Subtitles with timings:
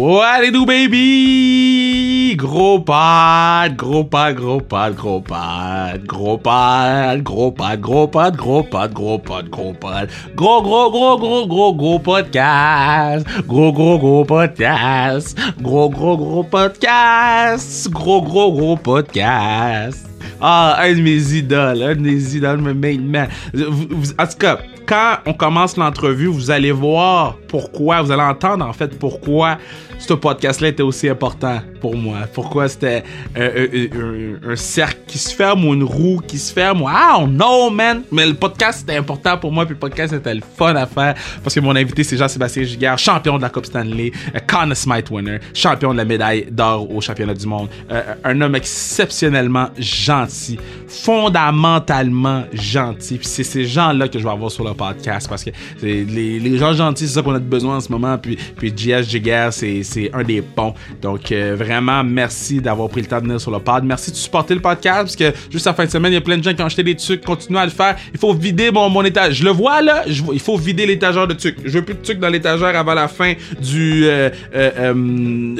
[0.00, 2.34] What it do, baby?
[2.34, 8.66] Gros pad, gros pad, gros pad, gros pad, gros pad, gros pad, gros pad, gros
[8.70, 14.26] pad, gros pad, gros pad, gros, gros, gros, gros, gros, gros podcast, gros, gros, gros
[14.26, 20.06] podcast, gros, gros, gros podcast, gros, gros, gros podcast.
[20.40, 23.28] Ah, un de mes idoles, un de mes idoles, me main man.
[23.52, 24.60] En tout cas,
[24.90, 29.56] quand on commence l'entrevue, vous allez voir pourquoi, vous allez entendre en fait pourquoi
[30.00, 32.20] ce podcast-là était aussi important pour moi.
[32.32, 33.04] Pourquoi c'était
[33.36, 36.82] un, cercle qui se ferme ou une roue qui se ferme.
[36.82, 38.02] Wow, no man!
[38.10, 41.14] Mais le podcast c'était important pour moi, puis le podcast c'était le fun à faire
[41.42, 44.10] parce que mon invité c'est Jean-Sébastien Giguère, champion de la Coupe Stanley,
[44.48, 47.68] Conn Smythe winner, champion de la médaille d'or au championnat du monde.
[47.92, 53.18] Euh, un homme exceptionnellement gentil, fondamentalement gentil.
[53.18, 55.50] Puis c'est ces gens-là que je vais avoir sur le podcast parce que
[55.82, 58.16] les, gens gentils, c'est ça qu'on a besoin en ce moment.
[58.16, 60.74] Puis, puis JS Jiguer, c'est un des ponts.
[61.02, 63.84] Donc, euh, vraiment, merci d'avoir pris le temps de venir sur le pod.
[63.84, 66.22] Merci de supporter le podcast parce que juste la fin de semaine, il y a
[66.22, 67.22] plein de gens qui ont acheté des trucs.
[67.22, 67.96] Continuez à le faire.
[68.12, 69.34] Il faut vider mon, mon étage.
[69.34, 71.56] Je le vois là, il faut vider l'étagère de trucs.
[71.64, 74.04] Je veux plus de trucs dans l'étagère avant la fin du.
[74.06, 75.56] Euh, euh,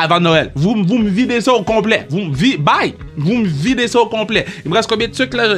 [0.00, 0.50] avant Noël.
[0.54, 2.06] Vous, vous me videz ça au complet.
[2.08, 2.56] Vous me videz.
[2.56, 2.94] Bye!
[3.16, 4.46] Vous me videz ça au complet.
[4.64, 5.54] Il me reste combien de trucs là?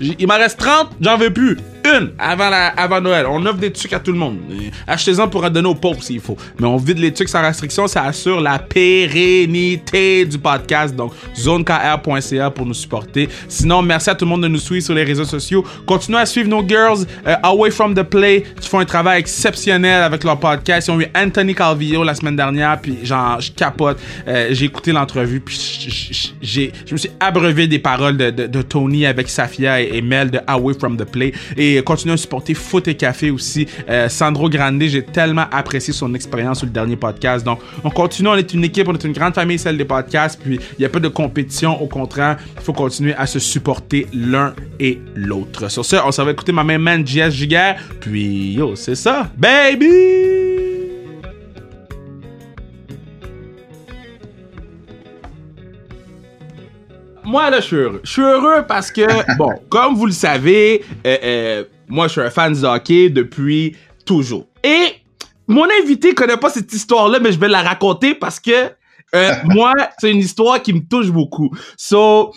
[0.00, 3.26] Il m'en reste 30, j'en veux plus une avant, la, avant Noël.
[3.28, 4.38] On offre des trucs à tout le monde.
[4.86, 6.36] Achetez-en pour en donner aux pauvres s'il faut.
[6.58, 7.86] Mais on vide les trucs sans restriction.
[7.86, 10.94] Ça assure la pérennité du podcast.
[10.94, 13.28] Donc, zonekr.ca pour nous supporter.
[13.48, 15.64] Sinon, merci à tout le monde de nous suivre sur les réseaux sociaux.
[15.86, 20.02] Continuez à suivre nos girls euh, Away from the Play qui font un travail exceptionnel
[20.02, 20.88] avec leur podcast.
[20.88, 22.80] Ils ont eu Anthony Calvillo la semaine dernière.
[22.80, 23.98] Puis, genre, je capote.
[24.26, 25.40] Euh, j'ai écouté l'entrevue.
[25.40, 30.30] Puis, je me suis abreuvé des paroles de, de, Tony avec Safia et, et Mel
[30.30, 31.32] de Away from the Play.
[31.82, 33.66] Continuez à supporter Foot et Café aussi.
[33.88, 37.44] Euh, Sandro Grande, j'ai tellement apprécié son expérience sur le dernier podcast.
[37.44, 40.40] Donc, on continue, on est une équipe, on est une grande famille, celle des podcasts.
[40.40, 41.80] Puis, il n'y a pas de compétition.
[41.82, 45.70] Au contraire, il faut continuer à se supporter l'un et l'autre.
[45.70, 47.76] Sur ce, on s'en va écouter ma main man JS Giga.
[48.00, 50.53] Puis, yo, c'est ça, baby!
[57.34, 58.00] Moi, là, je suis heureux.
[58.04, 59.02] Je suis heureux parce que,
[59.36, 63.76] bon, comme vous le savez, euh, euh, moi, je suis un fan de hockey depuis
[64.06, 64.46] toujours.
[64.62, 65.02] Et
[65.48, 68.70] mon invité connaît pas cette histoire-là, mais je vais la raconter parce que
[69.16, 71.50] euh, moi, c'est une histoire qui me touche beaucoup.
[71.76, 72.32] So,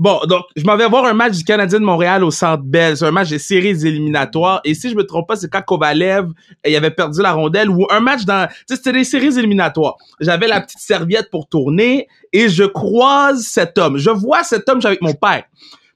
[0.00, 2.96] Bon, donc, je m'en vais voir un match du Canadien de Montréal au Centre Bell.
[2.96, 4.60] C'est un match des séries éliminatoires.
[4.64, 6.30] Et si je me trompe pas, c'est quand Kovalev,
[6.66, 9.94] il avait perdu la rondelle ou un match dans, tu sais, c'était des séries éliminatoires.
[10.18, 13.96] J'avais la petite serviette pour tourner et je croise cet homme.
[13.96, 15.44] Je vois cet homme, avec mon père.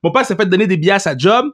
[0.05, 1.47] Mon père s'est fait donner des billets à sa job.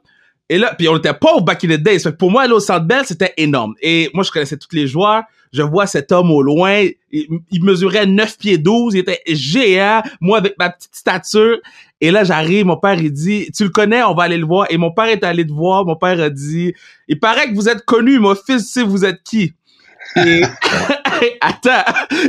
[0.47, 1.99] Et là, puis on était pauvres back in the days.
[1.99, 3.73] Fait que pour moi, aller au Centre Bell, c'était énorme.
[3.81, 5.23] Et moi, je connaissais tous les joueurs.
[5.53, 6.83] Je vois cet homme au loin.
[7.11, 8.95] Il, mesurait 9 pieds 12.
[8.95, 10.01] Il était géant.
[10.19, 11.57] Moi, avec ma petite stature.
[12.01, 12.65] Et là, j'arrive.
[12.65, 14.67] Mon père, il dit, tu le connais, on va aller le voir.
[14.69, 15.85] Et mon père est allé te voir.
[15.85, 16.73] Mon père a dit,
[17.07, 18.19] il paraît que vous êtes connu.
[18.19, 19.53] Mon fils, tu vous êtes qui?
[20.17, 20.41] Et,
[21.41, 21.83] attends.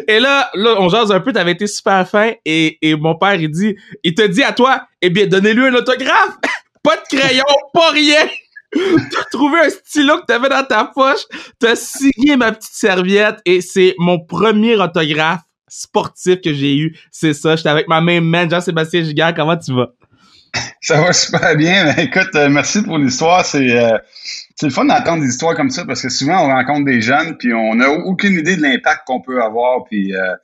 [0.08, 2.32] Et là, là, on jase un peu, t'avais été super fin.
[2.44, 5.74] Et, et mon père, il dit, il te dit à toi, eh bien, donnez-lui un
[5.74, 6.36] autographe.
[6.82, 8.26] pas de crayon, pas rien.
[8.72, 11.22] T'as trouvé un stylo que t'avais dans ta poche,
[11.58, 16.96] t'as signé ma petite serviette et c'est mon premier autographe sportif que j'ai eu.
[17.10, 19.92] C'est ça, j'étais avec ma main man, Jean-Sébastien Giguère, comment tu vas?
[20.80, 21.94] Ça va super bien.
[21.96, 23.44] Écoute, euh, merci pour l'histoire.
[23.44, 23.98] C'est euh,
[24.62, 27.52] le fun d'entendre des histoires comme ça parce que souvent on rencontre des jeunes puis
[27.52, 29.84] on n'a aucune idée de l'impact qu'on peut avoir.
[29.84, 30.34] Puis euh,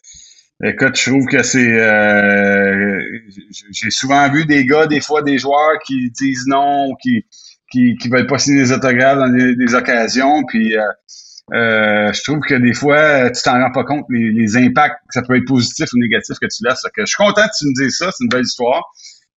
[0.65, 1.79] écoute, je trouve que c'est
[3.73, 7.25] j'ai souvent vu des gars, des fois des joueurs qui disent non, qui
[7.73, 10.45] qui, qui veulent pas signer des autographes dans des, occasions.
[10.45, 10.83] Puis euh,
[11.55, 15.23] euh, je trouve que des fois, tu t'en rends pas compte les, les, impacts, ça
[15.23, 16.83] peut être positif ou négatif que tu laisses.
[16.95, 18.85] Que je suis content que tu me dises ça, c'est une belle histoire.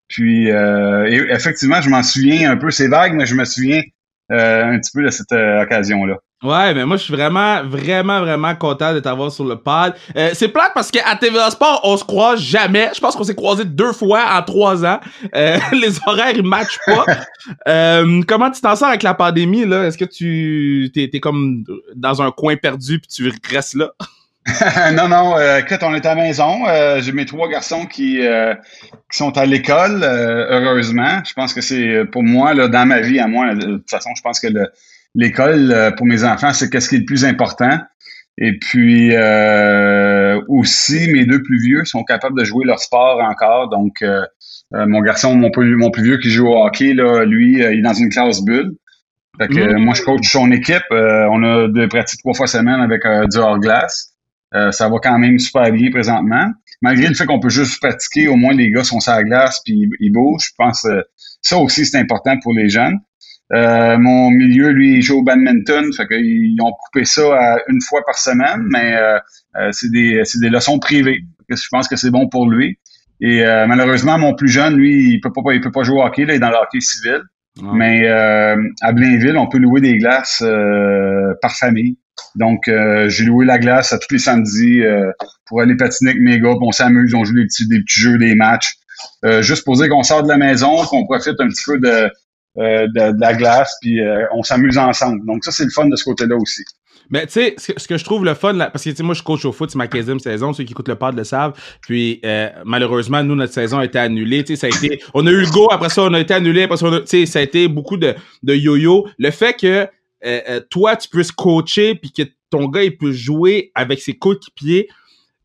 [0.07, 3.81] Puis euh, effectivement, je m'en souviens un peu, c'est vague, mais je me souviens
[4.29, 6.17] un petit peu de cette occasion-là.
[6.43, 9.93] Ouais, mais moi, je suis vraiment, vraiment, vraiment content de t'avoir sur le pod.
[10.16, 12.90] Euh, c'est plate parce qu'à TVA Sport, on se croise jamais.
[12.93, 14.99] Je pense qu'on s'est croisé deux fois en trois ans.
[15.34, 17.05] Euh, les horaires, ils matchent pas.
[17.67, 19.85] euh, comment tu t'en sors avec la pandémie, là?
[19.85, 21.64] Est-ce que tu t'es, t'es comme
[21.96, 23.91] dans un coin perdu puis tu restes là?
[24.93, 26.67] non, non, euh, écoute, on est à la maison.
[26.67, 31.23] Euh, j'ai mes trois garçons qui, qui sont à l'école, heureusement.
[31.26, 34.11] Je pense que c'est pour moi, là, dans ma vie à moi, de toute façon,
[34.16, 34.70] je pense que le,
[35.16, 37.79] l'école euh, pour mes enfants, c'est qu'est-ce qui est le plus important.
[38.38, 43.70] Et puis euh, aussi, mes deux plus vieux sont capables de jouer leur sport encore.
[43.70, 44.22] Donc, euh,
[44.72, 47.82] mon garçon, mon plus, mon plus vieux qui joue au hockey, là, lui, il est
[47.82, 48.76] dans une classe bulle.
[49.38, 49.84] Fait que Mm.
[49.84, 50.84] moi, je coach son équipe.
[50.91, 54.14] Euh, on a des pratiques trois fois semaine avec euh, du hors-glace.
[54.53, 56.52] Euh, ça va quand même super bien présentement.
[56.82, 59.62] Malgré le fait qu'on peut juste pratiquer, au moins les gars sont sur la glace
[59.66, 60.47] puis ils bougent.
[60.50, 61.03] Je pense que
[61.41, 63.00] ça aussi, c'est important pour les jeunes.
[63.53, 65.91] Euh, mon milieu, lui, il joue au badminton.
[65.93, 69.19] Fait qu'ils ont coupé ça à une fois par semaine, mais euh,
[69.57, 71.21] euh, c'est des, c'est des leçons privées.
[71.49, 72.79] Que Je pense que c'est bon pour lui.
[73.21, 76.03] Et euh, malheureusement, mon plus jeune, lui, il peut pas, il peut pas jouer au
[76.03, 76.25] hockey.
[76.25, 77.21] Là, il est dans le hockey civil.
[77.61, 77.71] Ah.
[77.73, 81.97] Mais euh, à Blainville, on peut louer des glaces euh, par famille.
[82.35, 85.11] Donc, euh, j'ai loué la glace à tous les samedis euh,
[85.45, 86.49] pour aller patiner avec mes gars.
[86.49, 88.73] puis on s'amuse, on joue des petits, des petits jeux, des matchs.
[89.23, 92.09] Euh, juste pour dire qu'on sort de la maison, qu'on profite un petit peu de,
[92.57, 95.25] euh, de, de la glace, puis euh, on s'amuse ensemble.
[95.25, 96.63] Donc, ça, c'est le fun de ce côté-là aussi.
[97.11, 98.96] Mais tu sais, ce, que- ce que je trouve le fun, là, parce que tu
[98.96, 101.16] sais, moi je coach au foot, c'est ma 15e saison, ceux qui écoutent le pod
[101.16, 101.53] le savent.
[101.81, 104.43] Puis euh, malheureusement, nous, notre saison a été annulée.
[104.43, 104.99] Tu sais, ça a été.
[105.13, 107.02] On a eu le go, après ça, on a été annulé, après ça, on a-
[107.02, 109.07] tu sais, ça a été beaucoup de, de yo-yo.
[109.19, 109.87] Le fait que euh,
[110.25, 114.87] euh, toi, tu puisses coacher puis que ton gars il peut jouer avec ses coéquipiers,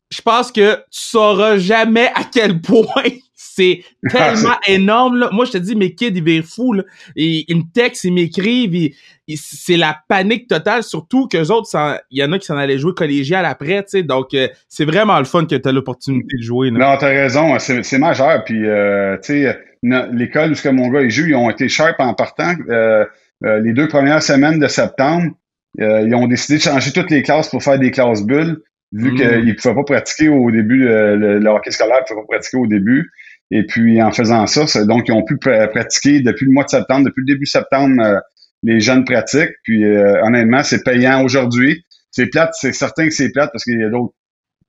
[0.09, 3.03] je pense que tu sauras jamais à quel point
[3.43, 5.17] c'est tellement énorme.
[5.17, 5.29] Là.
[5.31, 6.73] Moi, je te dis, mes kids, ils virent fous.
[6.73, 6.83] Là.
[7.15, 8.91] Ils, ils me textent, ils m'écrivent.
[9.35, 11.69] c'est la panique totale, surtout que autres,
[12.11, 13.83] il y en a qui s'en allaient jouer collégial après.
[13.87, 14.03] sais.
[14.03, 16.69] Donc, euh, c'est vraiment le fun que tu as l'opportunité de jouer.
[16.69, 16.79] Là.
[16.79, 18.43] Non, t'as raison, c'est c'est majeur.
[18.45, 21.67] Puis, euh, tu sais, l'école où ce que mon gars il joue, ils ont été
[21.67, 22.53] sharp en partant.
[22.69, 23.05] Euh,
[23.43, 25.31] euh, les deux premières semaines de septembre,
[25.79, 28.57] ils ont décidé de changer toutes les classes pour faire des classes bulles,
[28.91, 29.15] vu Mm.
[29.15, 32.33] qu'ils ne pouvaient pas pratiquer au début, euh, le, le hockey scolaire ne pouvait pas
[32.35, 33.09] pratiquer au début.
[33.51, 36.69] Et puis, en faisant ça, donc, ils ont pu pra- pratiquer depuis le mois de
[36.69, 38.19] septembre, depuis le début septembre, euh,
[38.63, 39.55] les jeunes pratiquent.
[39.63, 41.83] Puis, euh, honnêtement, c'est payant aujourd'hui.
[42.11, 44.13] C'est plate, c'est certain que c'est plate parce qu'il y a d'autres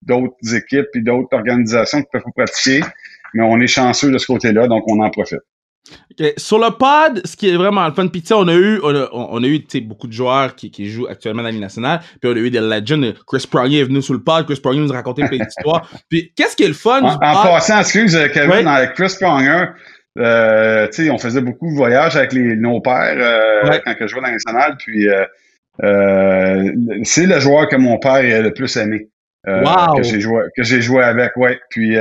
[0.03, 2.81] d'autres équipes et d'autres organisations qui peuvent pratiquer,
[3.35, 5.39] mais on est chanceux de ce côté-là, donc on en profite.
[6.37, 8.81] Sur le pod, ce qui est vraiment le fun, puis tu sais, on a eu,
[8.83, 11.61] on a, on a eu beaucoup de joueurs qui, qui jouent actuellement dans la Ligue
[11.61, 13.13] nationale, puis on a eu des legends.
[13.27, 15.91] Chris Pronger est venu sur le pod, Chris Pronger nous a raconté plein d'histoires.
[16.09, 19.65] Puis qu'est-ce qui est le fun En, en passant, excuse euh, Kevin, avec Chris Pronger,
[20.19, 24.07] euh, tu sais, on faisait beaucoup de voyages avec les, nos pères euh, quand je
[24.07, 25.25] jouais dans la nationale, puis euh,
[27.05, 29.09] c'est le joueur que mon père a le plus aimé.
[29.45, 29.97] Wow.
[29.97, 31.59] que j'ai joué que j'ai joué avec, ouais.
[31.71, 31.97] Puis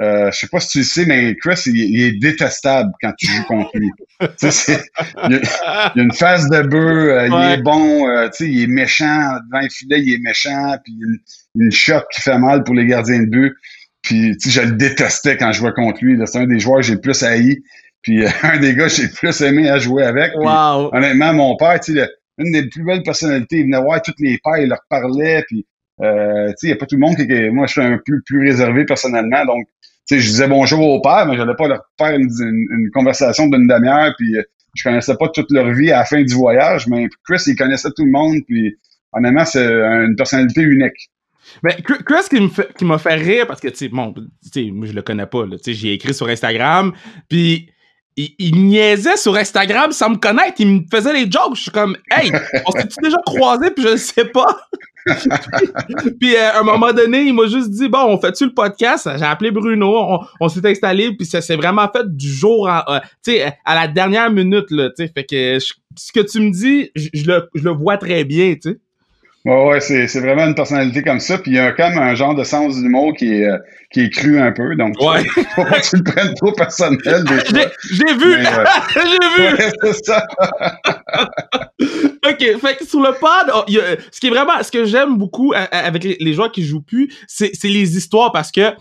[0.00, 3.12] euh, je sais pas si tu le sais, mais Chris, il, il est détestable quand
[3.18, 3.90] tu joues contre lui.
[4.20, 4.84] Tu sais, c'est-
[5.28, 8.50] il, a, il a une face de bœuf, euh, il est bon, euh, tu sais,
[8.50, 12.00] il est méchant devant le filet, il est méchant, puis il a une, une shot
[12.12, 13.54] qui fait mal pour les gardiens de but.
[14.02, 16.18] Puis tu sais, je le détestais quand je jouais contre lui.
[16.26, 17.58] C'est un des joueurs que j'ai le plus haï.
[18.02, 20.32] Puis euh, un des gars que j'ai le plus aimé à jouer avec.
[20.36, 20.44] Wow.
[20.94, 22.08] honnêtement, mon père, tu sais, le-
[22.44, 25.66] une des plus belles personnalités, il venait voir toutes les pères, il leur parlait, puis
[26.00, 27.80] euh, tu sais, il n'y a pas tout le monde qui, qui- moi, je suis
[27.82, 29.66] un peu plus réservé personnellement, donc
[30.16, 33.46] sais, je disais bonjour au père, mais je n'allais pas leur faire une, une- conversation
[33.48, 34.42] d'une demi-heure, puis euh,
[34.74, 37.90] je connaissais pas toute leur vie à la fin du voyage, mais Chris, il connaissait
[37.96, 38.76] tout le monde, puis
[39.12, 41.10] honnêtement, c'est une personnalité unique.
[41.62, 45.24] Mais Chris qui m'a fait rire parce que tu sais bon, moi je le connais
[45.24, 46.92] pas tu sais j'ai écrit sur Instagram
[47.26, 47.70] puis
[48.18, 51.70] il, il niaisait sur Instagram sans me connaître, il me faisait les jokes, je suis
[51.70, 52.32] comme hey,
[52.66, 54.58] on s'est déjà croisé puis je le sais pas.
[56.20, 59.08] puis euh, à un moment donné, il m'a juste dit bon, on fait-tu le podcast?
[59.16, 61.14] J'ai appelé Bruno, on, s'est installé.
[61.16, 64.70] Puis ça s'est vraiment fait du jour en euh, tu sais à la dernière minute
[64.70, 65.12] là, tu sais.
[65.14, 68.54] Fait que ce que tu me dis, je, je le je le vois très bien,
[68.54, 68.80] tu sais.
[69.44, 71.38] Ouais, ouais, c'est, vraiment une personnalité comme ça.
[71.38, 73.56] Puis il y a comme un genre de sens d'humour qui est, euh,
[73.92, 74.74] qui est cru un peu.
[74.76, 75.24] Donc, Ouais.
[75.54, 78.44] faut pas que tu le prennes trop personnel J'ai vu, ouais.
[78.94, 79.02] j'ai
[79.36, 79.44] vu.
[79.56, 80.26] Ouais, c'est ça.
[82.28, 84.70] OK, fait que sur le pod, oh, il y a- ce qui est vraiment, ce
[84.70, 88.50] que j'aime beaucoup euh, avec les, les joueurs qui jouent plus, c'est les histoires parce
[88.50, 88.72] que,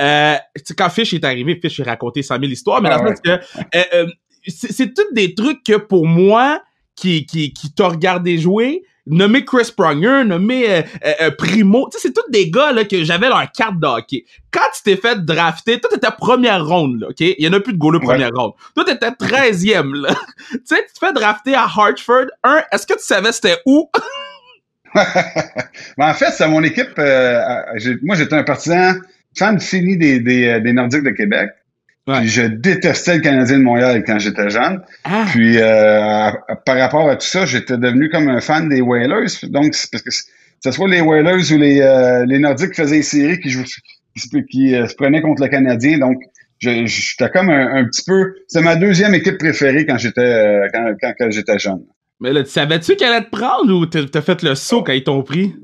[0.00, 0.34] euh,
[0.76, 3.20] quand Fish est arrivé, Fish a raconté 100 000 histoires, mais Ah dans le sens
[3.20, 4.06] que, euh, euh,
[4.46, 6.62] c'est c'est tous des trucs que pour moi,
[6.96, 11.98] qui, qui, qui t'a regardé jouer, nommé Chris Pronger, nommé euh, euh, euh, Primo, tu
[11.98, 14.24] sais, c'est tous des gars là, que j'avais leur carte de hockey.
[14.50, 17.20] Quand tu t'es fait drafter, toi t'étais première ronde, là, OK?
[17.20, 18.06] Il y en a plus de goalers Ouais.
[18.06, 18.52] première ronde.
[18.74, 20.14] Toi t'étais 13e, là.
[20.50, 22.26] tu sais, tu te fais drafter à Hartford.
[22.42, 23.90] Un, est-ce que tu savais c'était où?
[24.94, 26.98] Mais en fait, c'est mon équipe.
[26.98, 27.40] euh,
[28.02, 28.94] moi, j'étais un partisan
[29.36, 31.50] fan fini des, des, euh, des Nordiques de Québec.
[32.06, 32.20] Ouais.
[32.20, 34.82] Puis je détestais le Canadien de Montréal quand j'étais jeune.
[35.04, 38.82] Ah, Puis euh, à- par rapport à tout ça, j'étais devenu comme un fan des
[38.82, 39.30] Whalers.
[39.44, 42.80] Donc, c'est parce que que ce soit les Whalers ou les, euh, les Nordiques qui
[42.82, 43.64] faisaient les séries qui, jouent,
[44.50, 45.98] qui, euh, se prenaient contre le Canadien.
[45.98, 46.18] Donc,
[46.58, 48.34] j'étais comme un, un petit peu.
[48.48, 51.84] C'est ma deuxième équipe préférée quand j'étais quand, quand, quand j'étais jeune.
[52.20, 55.04] mais là, tu savais-tu qu'elle allait te prendre ou t'as fait le saut quand ils
[55.04, 55.54] t'ont pris?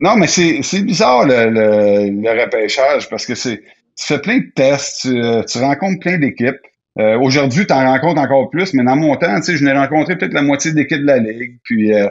[0.00, 3.62] Non, mais c'est c'est bizarre le, le, le repêchage parce que c'est
[3.96, 6.60] tu fais plein de tests, tu, euh, tu rencontres plein d'équipes.
[6.98, 10.32] Euh, Aujourd'hui, tu en rencontres encore plus, mais dans mon temps, je n'ai rencontré peut-être
[10.32, 11.58] la moitié de l'équipe de la Ligue.
[11.64, 12.08] Puis euh,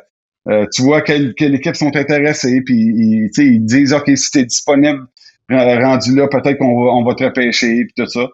[0.48, 4.40] euh, tu vois quelles, quelles équipes sont intéressées, puis ils, ils disent OK, si tu
[4.40, 5.06] es disponible
[5.50, 8.28] rendu là, peut-être qu'on va, on va te repêcher, puis tout ça.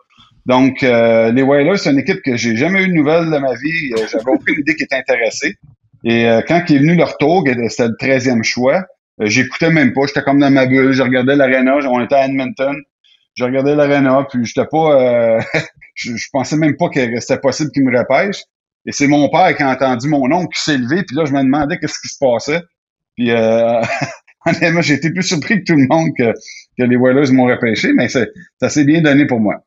[0.45, 3.53] Donc, euh, les Whalers, c'est une équipe que j'ai jamais eu de nouvelles de ma
[3.53, 3.91] vie.
[4.11, 5.55] J'avais aucune idée qu'ils étaient intéressés.
[6.03, 8.85] Et quand il est venu leur tour, c'était le 13e choix,
[9.19, 10.01] j'écoutais même pas.
[10.07, 10.93] J'étais comme dans ma bulle.
[10.93, 11.75] Je regardais l'aréna.
[11.87, 12.75] On était à Edmonton.
[13.35, 15.01] Je regardais l'aréna, puis j'étais pas...
[15.01, 15.41] euh,
[15.95, 18.43] je, pensais même pas que c'était possible qu'ils me repêchent.
[18.85, 21.33] Et c'est mon père qui a entendu mon oncle qui s'est levé, puis là, je
[21.33, 22.61] me demandais qu'est-ce qui se passait.
[23.15, 23.81] Puis, euh,
[24.45, 26.33] honnêtement, j'ai été plus surpris que tout le monde que,
[26.77, 28.25] que les Whalers m'ont repêché, mais ça
[28.69, 29.63] s'est bien donné pour moi.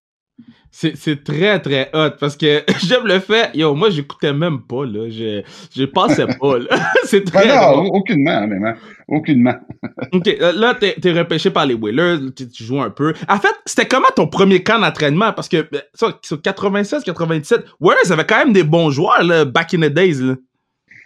[0.76, 3.50] C'est, très très hot parce que j'aime le fait.
[3.54, 5.08] Yo, moi j'écoutais même pas là.
[5.08, 5.42] Je,
[5.74, 6.90] je pensais pas là.
[7.04, 7.86] c'est Ben très non, drôle.
[7.92, 8.74] aucunement, honnêtement.
[9.06, 9.54] Aucunement.
[10.12, 13.14] Ok, euh, là t'es, t'es repêché par les Whalers, tu, tu joues un peu.
[13.28, 15.32] En fait, c'était comment ton premier camp d'entraînement?
[15.32, 19.44] Parce que euh, ça, sur 96, 97, Whalers avait quand même des bons joueurs là,
[19.44, 20.34] back in the days là.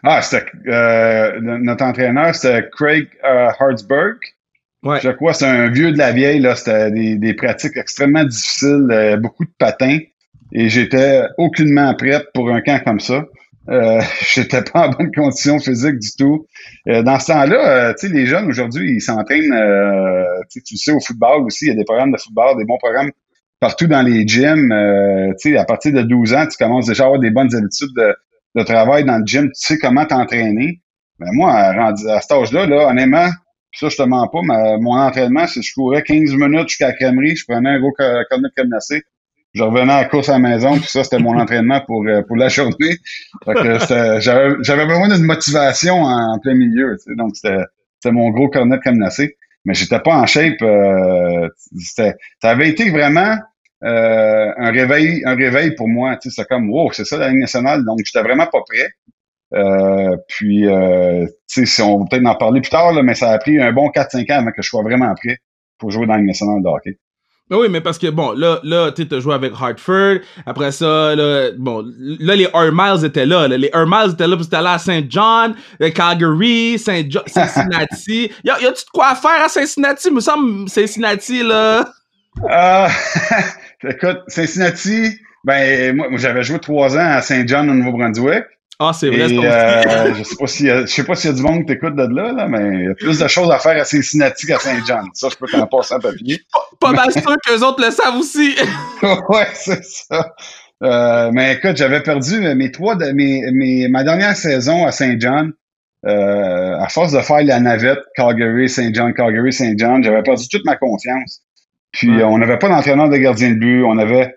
[0.04, 4.16] Ah, c'était euh, notre entraîneur, c'était Craig euh, Hartsburg.
[4.84, 6.40] Je crois c'est un vieux de la vieille.
[6.40, 9.98] Là, c'était des, des pratiques extrêmement difficiles, euh, beaucoup de patins.
[10.52, 13.24] Et j'étais aucunement prête pour un camp comme ça.
[13.68, 14.00] Euh,
[14.34, 16.46] j'étais pas en bonne condition physique du tout.
[16.88, 20.92] Euh, dans ce temps-là, euh, tu sais, les jeunes aujourd'hui, ils s'entraînent, euh, tu sais,
[20.92, 23.10] au football aussi, il y a des programmes de football, des bons programmes
[23.60, 24.72] partout dans les gyms.
[24.72, 27.54] Euh, tu sais, à partir de 12 ans, tu commences déjà à avoir des bonnes
[27.54, 28.14] habitudes de,
[28.54, 29.46] de travail dans le gym.
[29.46, 30.80] Tu sais comment t'entraîner.
[31.18, 33.28] Mais moi, rendu à cet âge-là, là, honnêtement,
[33.72, 36.88] ça, je te mens pas, mais mon entraînement, c'est que je courais 15 minutes jusqu'à
[36.88, 39.02] la crèmerie, je prenais un gros co- cornet de cadenacé,
[39.54, 42.22] je revenais à la course à la maison, puis ça, c'était mon entraînement pour, euh,
[42.26, 42.96] pour la journée.
[43.44, 48.30] Fait que c'était- j'avais besoin d'une motivation en, plein milieu, tu sais, donc c'était mon
[48.30, 49.36] gros cornet de cadenacé.
[49.64, 50.62] Mais j'étais pas en shape.
[50.62, 51.48] euh,
[51.94, 52.12] ça
[52.50, 53.36] avait été vraiment
[53.84, 56.16] euh, un réveil un réveil pour moi.
[56.16, 57.84] Tu sais, c'est comme, wow, c'est ça la Ligue nationale.
[57.84, 58.88] Donc, j'étais vraiment pas prêt.
[59.54, 63.14] Euh, puis, euh, tu sais, si on va peut-être en parler plus tard, là, mais
[63.14, 65.38] ça a pris un bon 4-5 ans avant que je sois vraiment prêt
[65.78, 66.98] pour jouer dans la Ligue nationale de hockey.
[67.50, 70.18] Ben oui, mais parce que bon, là, là, tu as joué avec Hartford.
[70.44, 73.48] Après ça, là, bon, là, les Air Miles étaient là.
[73.48, 73.56] là.
[73.56, 77.22] Les Air Miles étaient là, puis c'était là à Saint John, euh, Calgary, Saint Jo-
[77.26, 78.30] Cincinnati.
[78.44, 80.10] y a, y a-tu de quoi à faire à Cincinnati?
[80.10, 81.86] me semble, Cincinnati, là.
[82.50, 82.88] Euh,
[83.88, 88.44] écoute, Cincinnati, ben, moi, moi, j'avais joué trois ans à Saint John au Nouveau-Brunswick.
[88.80, 91.32] Ah, c'est vrai, c'est Et euh, je sais pas si je sais pas s'il y
[91.32, 93.50] a du monde qui t'écoute de là, là, mais il y a plus de choses
[93.50, 95.04] à faire à Cincinnati qu'à Saint John.
[95.14, 96.40] Ça, je peux t'en passer en papier.
[96.80, 98.54] Pas mal sûr qu'eux autres le savent aussi.
[99.02, 100.32] ouais, c'est ça.
[100.84, 105.16] Euh, mais écoute, j'avais perdu mes trois de, mes, mes, ma dernière saison à Saint
[105.18, 105.52] John.
[106.06, 110.46] Euh, à force de faire la navette Calgary, Saint John, Calgary, Saint John, j'avais perdu
[110.48, 111.40] toute ma confiance.
[111.90, 112.22] Puis Ouais.
[112.22, 113.82] on n'avait pas d'entraîneur de gardien de but.
[113.82, 114.36] On avait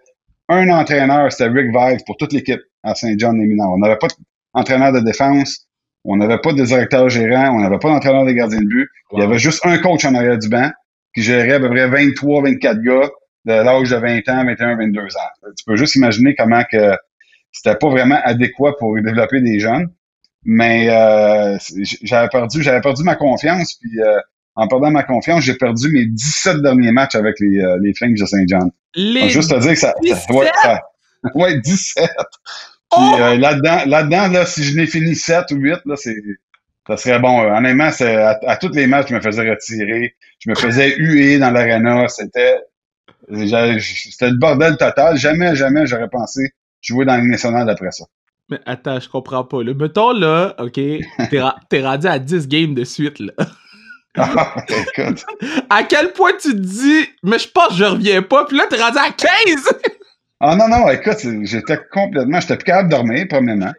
[0.50, 3.70] un entraîneur, c'était Rick Vive pour toute l'équipe à Saint John les mineurs.
[3.70, 4.08] On n'avait pas
[4.56, 5.68] d'entraîneur de défense.
[6.04, 7.56] On n'avait pas de directeur gérant.
[7.56, 8.90] On n'avait pas d'entraîneur de gardien de but.
[9.14, 10.70] Il y avait juste un coach en arrière du banc
[11.14, 13.10] qui gérait à peu près 23, 24 gars
[13.46, 15.52] de l'âge de 20 ans, 21, 22 ans.
[15.58, 16.96] Tu peux juste imaginer comment que
[17.52, 19.88] c'était pas vraiment adéquat pour développer des jeunes.
[20.44, 21.58] Mais euh,
[22.02, 24.18] j'avais perdu, j'avais perdu ma confiance, puis euh,
[24.56, 28.16] en perdant ma confiance, j'ai perdu mes 17 derniers matchs avec les, euh, les Flames
[28.16, 28.72] de Saint John.
[28.96, 29.22] Les...
[29.22, 30.82] Donc, juste te dire que ça, ça- ouais, ça-
[31.36, 32.10] ouais, 17.
[32.92, 33.16] Puis Oh!
[33.20, 36.16] euh, là-dedans, là-dedans, là, si je n'ai fini 7 ou 8, là, c'est,
[36.88, 37.42] ça serait bon.
[37.44, 40.16] Euh, Honnêtement, c'est, à, à tous les matchs, je me faisais retirer.
[40.40, 42.08] Je me faisais huer dans l'arena.
[42.10, 42.58] C'était,
[43.34, 45.18] c'était le bordel total.
[45.18, 48.06] Jamais, jamais j'aurais pensé jouer dans Ligue nationale après ça.
[48.50, 49.64] Mais attends, je comprends pas.
[49.64, 49.74] Là.
[49.74, 53.20] Mettons là, ok, t'es, ra- rendu à 10 games de suite.
[53.20, 53.32] Là.
[54.18, 55.24] Ah, écoute.
[55.70, 58.66] À quel point tu te dis, mais je pense que je reviens pas, puis là
[58.70, 59.70] t'es rendu à 15!
[60.44, 63.72] Ah non, non, écoute, j'étais complètement, j'étais plus capable de dormir, premièrement.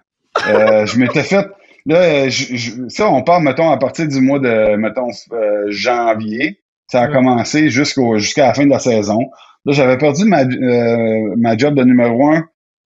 [0.49, 1.47] Euh, je m'étais fait,
[1.87, 6.61] là, je- je- ça, on parle, mettons, à partir du mois de, mettons, euh, janvier.
[6.91, 7.13] Ça a Ouais.
[7.13, 9.19] commencé jusqu'au, jusqu'à la fin de la saison.
[9.65, 12.45] Là, j'avais perdu ma, euh, ma job de numéro un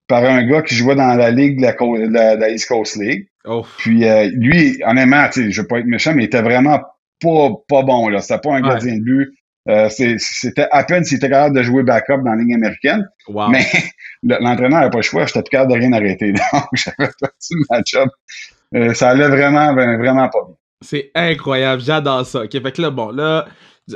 [0.09, 2.69] par un gars qui jouait dans la ligue de la, de la, de la East
[2.69, 3.27] Coast League.
[3.45, 3.65] Oh.
[3.79, 6.81] Puis euh, lui, honnêtement, je veux pas être méchant, mais il était vraiment
[7.21, 8.09] pas, pas bon.
[8.09, 8.21] là.
[8.21, 8.69] C'était pas un Ouais.
[8.69, 9.31] gardien de but.
[9.69, 13.09] Euh, c'était à peine s'il était capable de jouer backup dans la ligne américaine.
[13.29, 13.49] Wow.
[13.49, 13.67] Mais
[14.23, 16.33] le- l'entraîneur n'avait pas le choix, j'étais plus capable de rien arrêter.
[16.53, 18.09] Donc, j'avais perdu ma job.
[18.75, 20.55] Euh, ça allait vraiment, vraiment pas bien.
[20.83, 22.43] C'est incroyable, j'adore ça.
[22.51, 23.47] Fait que là, bon, là,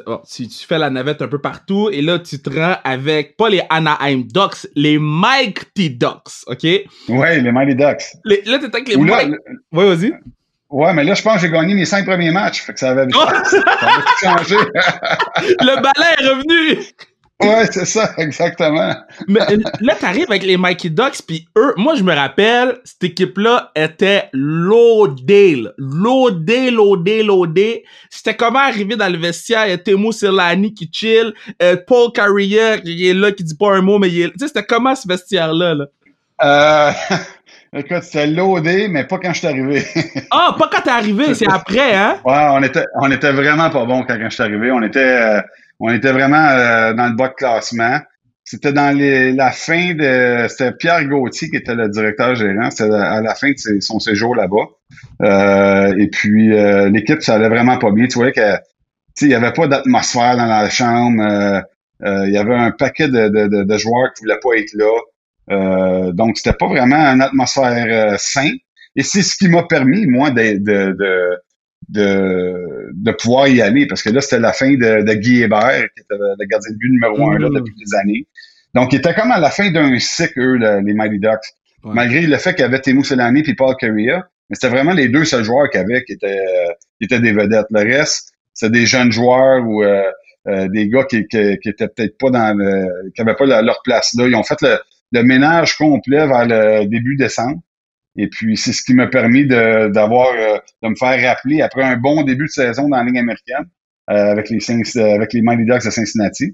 [0.06, 3.36] bon, tu, tu fais la navette un peu partout et là, tu te rends avec,
[3.36, 6.64] pas les Anaheim Ducks, les Mighty Ducks, ok?
[7.08, 8.02] Ouais, les Mighty Ducks.
[8.24, 9.32] Les- là, t'es avec les Mighty...
[9.72, 10.12] Ouais, vas-y.
[10.70, 12.62] Ouais, mais là, je pense que j'ai gagné mes cinq premiers matchs.
[12.62, 13.26] Fait que ça avait, Oh!
[13.44, 14.56] ça avait tout changé.
[15.60, 16.82] Le balai est revenu!
[17.42, 18.94] Ouais, c'est ça, exactement.
[19.26, 19.40] Mais
[19.80, 24.28] là, t'arrives avec les Mikey Ducks, puis eux, moi, je me rappelle, cette équipe-là était
[24.34, 27.84] loadée, loadée, loadée, loadée.
[28.10, 32.12] C'était comment arriver dans le vestiaire, il y a Temo Serlani qui chill, euh, Paul
[32.12, 34.28] Carrier qui est là, qui dit pas un mot, mais il est...
[34.32, 35.86] Tu sais, c'était comment ce vestiaire-là, là?
[36.42, 36.92] Euh...
[37.72, 39.84] Écoute, c'était loadé, mais pas quand je suis arrivé.
[40.32, 42.18] ah, pas quand t'es arrivé, c'est après, hein?
[42.24, 44.72] Ouais, on était, on était vraiment pas bon quand, quand je suis arrivé.
[44.72, 45.40] On était, euh,
[45.78, 48.00] on était vraiment euh, dans le bas de classement.
[48.42, 52.72] C'était dans les, la fin de, c'était Pierre Gauthier qui était le directeur gérant.
[52.72, 54.66] C'était à la fin de son séjour là-bas.
[55.22, 56.48] Euh, et puis
[56.90, 58.08] l'équipe, ça allait vraiment pas bien.
[58.08, 58.56] Tu voyais que,
[59.20, 61.62] il y avait pas d'atmosphère dans la chambre.
[62.04, 64.90] il y avait un paquet de, de, de joueurs qui voulaient pas être là.
[65.50, 68.50] Euh, donc, c'était pas vraiment une atmosphère euh, sain.
[68.96, 70.96] Et c'est ce qui m'a permis, moi, de, de,
[71.88, 75.88] de, de, pouvoir y aller, parce que là, c'était la fin de, de Guy Hébert,
[75.94, 77.54] qui était le gardien de but numéro un là, mm.
[77.54, 78.26] depuis des années.
[78.74, 81.54] Donc, il était comme à la fin d'un cycle, eux, les Mighty Ducks.
[81.82, 85.08] Malgré le fait qu'il y avait Temu Selani et Paul Carrier, mais c'était vraiment les
[85.08, 87.66] deux seuls joueurs qu'il y avait qui étaient, euh, qui étaient des vedettes.
[87.70, 90.02] Le reste, c'est des jeunes joueurs ou euh,
[90.68, 94.12] des gars qui, qui, qui étaient peut-être pas dans le, qui avaient pas leur place
[94.18, 94.26] là.
[94.26, 94.78] Ils ont fait le,
[95.12, 97.60] le ménage complet vers le début décembre.
[98.16, 101.84] Et puis, c'est ce qui m'a permis de, d'avoir, euh, de me faire rappeler après
[101.84, 103.66] un bon début de saison dans la Ligue américaine
[104.10, 106.52] euh, avec les euh, avec les Mighty Ducks de Cincinnati.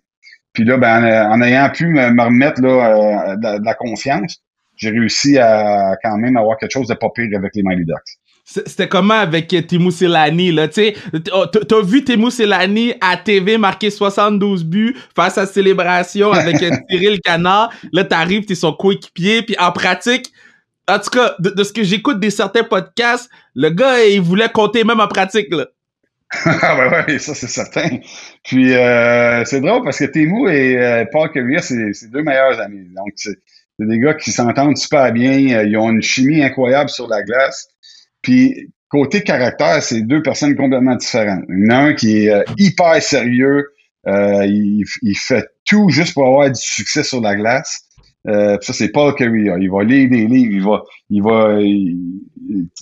[0.52, 4.42] Puis là, ben, en, ayant pu me, remettre là, de, la confiance,
[4.76, 8.18] j'ai réussi à quand même avoir quelque chose de pas pire avec les Mighty Ducks.
[8.48, 10.94] C'était comment avec Timo Selani, là, tu sais,
[11.32, 17.20] oh, t'as vu Timo Selani à TV marquer 72 buts face à Célébration avec Cyril
[17.20, 20.32] Canard, là, t'arrives, t'es son coéquipier, puis en pratique,
[20.88, 24.84] en tout cas, de, ce que j'écoute des certains podcasts, le gars, il voulait compter
[24.84, 25.66] même en pratique, là.
[26.44, 27.98] ah ben ouais, ça c'est certain.
[28.44, 32.88] Puis euh, c'est drôle parce que Timo et euh, Paul Carrier, c'est deux meilleurs amis.
[32.94, 33.38] Donc c'est
[33.78, 37.68] des gars qui s'entendent super bien, ils ont une chimie incroyable sur la glace.
[38.26, 41.44] Puis côté caractère, c'est deux personnes complètement différentes.
[41.48, 43.68] Il y en a un qui est euh, hyper sérieux,
[44.08, 44.84] euh, il,
[45.14, 47.82] fait tout juste pour avoir du succès sur la glace.
[48.26, 49.48] Euh, ça, c'est Paul Curry.
[49.60, 51.56] Il va lire des livres, il va, il va,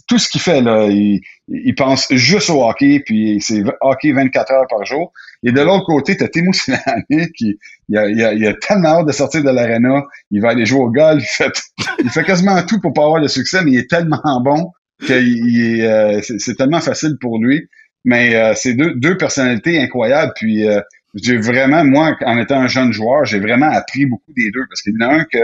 [0.09, 1.21] tout ce qu'il fait là, il,
[1.75, 5.13] pense juste au hockey, puis c'est hockey 24 heures par jour.
[5.43, 7.59] Et de l'autre côté, t'as Timo Sinani qui,
[7.91, 10.05] il a, il, a, tellement hâte de sortir de l'aréna.
[10.31, 11.23] Il va aller jouer au golf.
[11.23, 11.63] Il fait,
[12.03, 14.73] il fait quasiment tout pour pas avoir le succès, mais il est tellement bon
[15.11, 17.69] euh, c'est tellement facile pour lui.
[18.05, 20.33] Mais euh, c'est deux, deux personnalités incroyables.
[20.37, 20.81] Puis euh,
[21.15, 24.65] j'ai vraiment, moi, en étant un jeune joueur, j'ai vraiment appris beaucoup des deux.
[24.69, 25.39] Parce qu'il y en a un que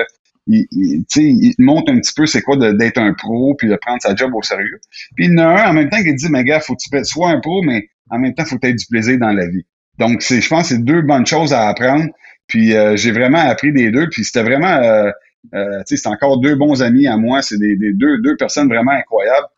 [0.46, 4.02] il, il, il montre un petit peu c'est quoi d'être un pro puis de prendre
[4.02, 4.80] sa job au sérieux.
[5.14, 6.98] Puis il y en a un en même temps qui dit mais gars, faut que
[6.98, 9.32] tu sois un pro, mais en même temps, faut que tu aies du plaisir dans
[9.32, 9.64] la vie.
[9.98, 12.06] Donc, c'est, je pense que c'est deux bonnes choses à apprendre.
[12.48, 14.08] Puis j'ai vraiment appris des deux.
[14.08, 15.12] Puis c'était vraiment
[15.54, 17.42] euh, c'est encore deux bons amis à moi.
[17.42, 19.48] C'est des, deux, personnes vraiment incroyables.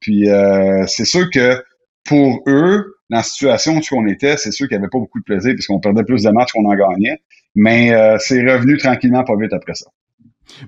[0.00, 1.62] Puis euh, c'est sûr que
[2.04, 5.20] pour eux, dans la situation où on était, c'est sûr qu'il n'y avait pas beaucoup
[5.20, 7.20] de plaisir puisqu'on perdait plus de matchs qu'on en gagnait.
[7.54, 9.86] Mais euh, c'est revenu tranquillement pas vite après ça.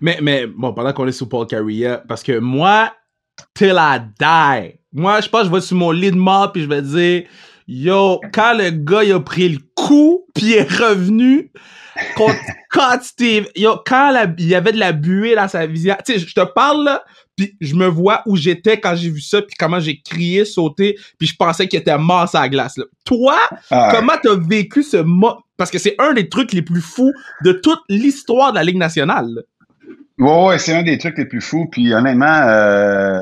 [0.00, 2.92] Mais, mais bon, pendant qu'on est sur Paul Carrier, parce que moi,
[3.54, 6.62] till I die, moi, je pense que je vais sur mon lit de mort puis
[6.62, 7.24] je vais dire,
[7.66, 11.50] yo, quand le gars il a pris le coup puis est revenu,
[12.70, 16.18] quand Steve, yo, quand il y avait de la buée dans sa visière, tu sais,
[16.18, 17.04] je te parle là,
[17.36, 20.96] puis je me vois où j'étais quand j'ai vu ça, puis comment j'ai crié, sauté,
[21.18, 22.76] puis je pensais qu'il était mort sur la glace.
[22.76, 22.84] Là.
[23.04, 23.36] Toi,
[23.70, 27.12] ah comment t'as vécu ce mot Parce que c'est un des trucs les plus fous
[27.44, 29.42] de toute l'histoire de la Ligue nationale.
[30.18, 31.66] Ouais, ouais, c'est un des trucs les plus fous.
[31.70, 33.20] Puis honnêtement, euh,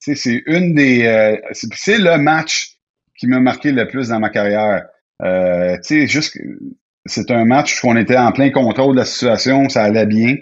[0.00, 2.78] c'est une des, euh, c'est le match
[3.16, 4.86] qui m'a marqué le plus dans ma carrière.
[5.22, 6.36] Euh, tu sais, juste
[7.06, 10.36] c'est un match où on était en plein contrôle de la situation, ça allait bien.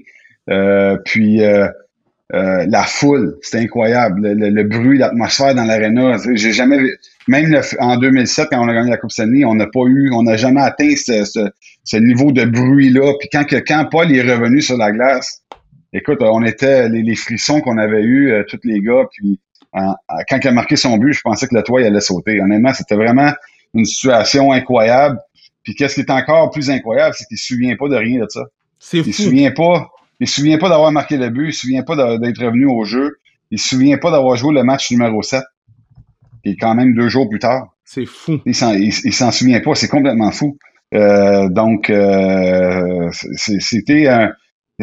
[0.50, 1.68] Euh, puis euh,
[2.34, 4.28] euh, la foule, c'était incroyable.
[4.28, 6.16] Le, bruit, l'atmosphère dans l'aréna.
[6.34, 6.98] J'ai jamais vu.
[7.28, 10.22] Même en 2007, quand on a gagné la Coupe Stanley, on n'a pas eu, on
[10.22, 13.14] n'a jamais atteint ce, niveau de bruit-là.
[13.18, 15.42] Puis quand, quand Paul est revenu sur la glace,
[15.92, 19.04] écoute, on était les, frissons qu'on avait eus, tous les gars.
[19.12, 19.38] Puis
[19.72, 22.40] quand il a marqué son but, je pensais que le toit il allait sauter.
[22.40, 23.32] Honnêtement, c'était vraiment
[23.74, 25.18] une situation incroyable.
[25.62, 28.26] Puis qu'est-ce qui est encore plus incroyable, c'est qu'il se souvient pas de rien de
[28.28, 28.44] ça.
[28.78, 29.08] C'est fou.
[29.08, 29.90] Il se souvient pas.
[30.20, 31.48] Il se souvient pas d'avoir marqué le but.
[31.48, 33.18] Il se souvient pas d'être revenu au jeu.
[33.50, 35.42] Il se souvient pas d'avoir joué le match numéro 7.
[36.44, 37.74] Et quand même deux jours plus tard.
[37.84, 38.40] C'est fou.
[38.46, 39.74] Il s'en souvient pas.
[39.74, 40.56] C'est complètement fou.
[40.94, 44.08] Euh, donc, euh, c'était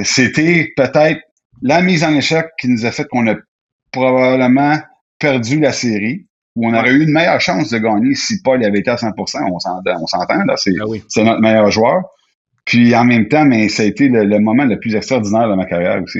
[0.03, 1.21] c'était peut-être
[1.61, 3.35] la mise en échec qui nous a fait qu'on a
[3.91, 4.77] probablement
[5.19, 6.27] perdu la série
[6.57, 9.13] où on aurait eu une meilleure chance de gagner si Paul avait été à 100%
[9.51, 9.59] On
[10.07, 10.57] s'entend, là.
[10.57, 12.01] C'est, ah c'est notre meilleur joueur.
[12.65, 15.65] Puis en même temps, mais ça a été le, moment le plus extraordinaire de ma
[15.65, 16.19] carrière aussi.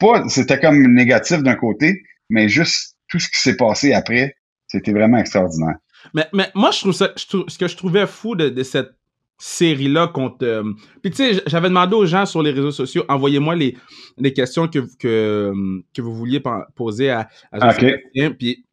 [0.00, 4.34] Pas, c'était comme négatif d'un côté, mais juste tout ce qui s'est passé après,
[4.66, 5.76] c'était vraiment extraordinaire.
[6.14, 8.92] Mais, mais moi, je trouve ça, ce que je trouvais fou de, cette
[9.36, 10.38] série-là contre.
[10.42, 13.76] Euh, puis tu sais, j'avais demandé aux gens sur les réseaux sociaux, envoyez-moi les,
[14.16, 15.52] les questions que, que,
[15.94, 16.42] que vous vouliez
[16.74, 18.64] poser à, à Puis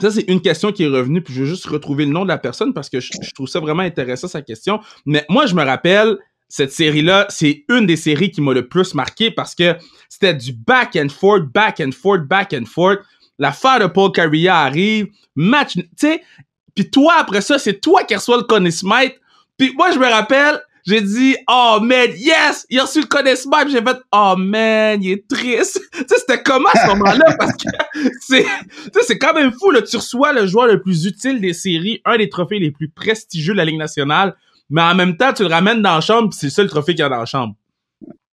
[0.00, 2.28] ça, c'est une question qui est revenue, puis je veux juste retrouver le nom de
[2.28, 4.80] la personne parce que je, trouve ça vraiment intéressant, sa question.
[5.06, 8.94] Mais moi, je me rappelle, cette série-là, c'est une des séries qui m'a le plus
[8.94, 9.74] marqué parce que
[10.08, 12.98] c'était du back and forth, back and forth, back and forth.
[13.38, 16.22] L'affaire de Paul Carrier arrive, match, tu sais,
[16.74, 19.18] puis toi, après ça, c'est toi qui reçois le Connie Smite.
[19.56, 23.58] Puis moi, je me rappelle, j'ai dit, oh man, yes, il a reçu le connaissement,
[23.68, 25.80] j'ai fait, oh man, il est triste.
[25.92, 27.36] tu sais, c'était comment à ce moment-là?
[27.38, 27.68] Parce que
[28.20, 28.46] c'est,
[29.02, 29.82] c'est quand même fou, là.
[29.82, 33.52] Tu reçois le joueur le plus utile des séries, un des trophées les plus prestigieux
[33.52, 34.36] de la Ligue nationale,
[34.70, 37.00] mais en même temps, tu le ramènes dans la chambre, c'est le seul trophée qu'il
[37.00, 37.54] y a dans la chambre.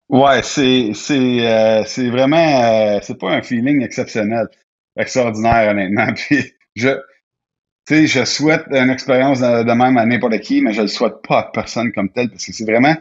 [0.10, 4.48] Ouais, c'est, c'est, euh, c'est vraiment, euh, c'est pas un feeling exceptionnel,
[4.96, 6.14] extraordinaire, honnêtement.
[6.16, 7.02] Puis, je, tu
[7.86, 11.40] sais, je souhaite une expérience de, même à n'importe qui, mais je le souhaite pas
[11.40, 12.96] à personne comme tel parce que c'est vraiment,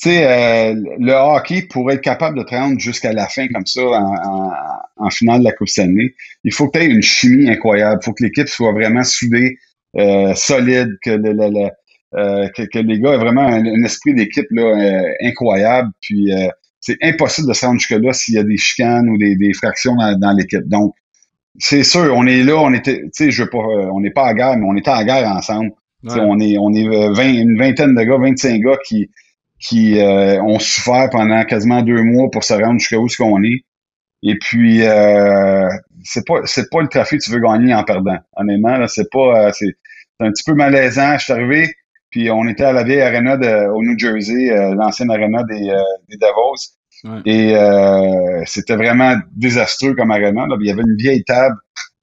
[0.00, 3.66] tu sais, euh, le hockey pour être capable de te rendre jusqu'à la fin comme
[3.66, 8.00] ça en, finale de la Coupe Stanley, il faut que tu aies une chimie incroyable,
[8.02, 9.58] il faut que l'équipe soit vraiment soudée,
[9.96, 11.70] euh, solide, que, le,
[12.14, 16.30] euh, que, les gars aient vraiment un, esprit d'équipe là incroyable, puis
[16.80, 20.18] c'est impossible de se rendre jusque-là s'il y a des chicanes ou des, fractions dans,
[20.18, 20.66] dans l'équipe.
[20.66, 20.94] Donc,
[21.58, 24.10] c'est sûr, on est là, on était, tu sais, je veux pas, euh, on n'est
[24.10, 25.72] pas à guerre, mais on était à guerre ensemble.
[26.04, 29.10] On est, on est 20, une vingtaine de gars, 25 gars qui,
[29.60, 33.42] qui euh, ont souffert pendant quasiment deux mois pour se rendre jusqu'à où ce qu'on
[33.42, 33.64] est.
[34.22, 35.68] Et puis, euh,
[36.02, 38.18] c'est pas, c'est pas le trophée que tu veux gagner en perdant.
[38.36, 39.76] Honnêtement, là, c'est pas, euh, c'est,
[40.20, 41.16] un petit peu malaisant.
[41.18, 41.74] Je suis arrivé,
[42.10, 45.72] puis on était à la vieille arena de, au New Jersey, l'ancienne arena des,
[46.10, 46.56] des Davos.
[47.24, 50.46] Et euh, c'était vraiment désastreux comme arena.
[50.60, 51.56] Il y avait une vieille table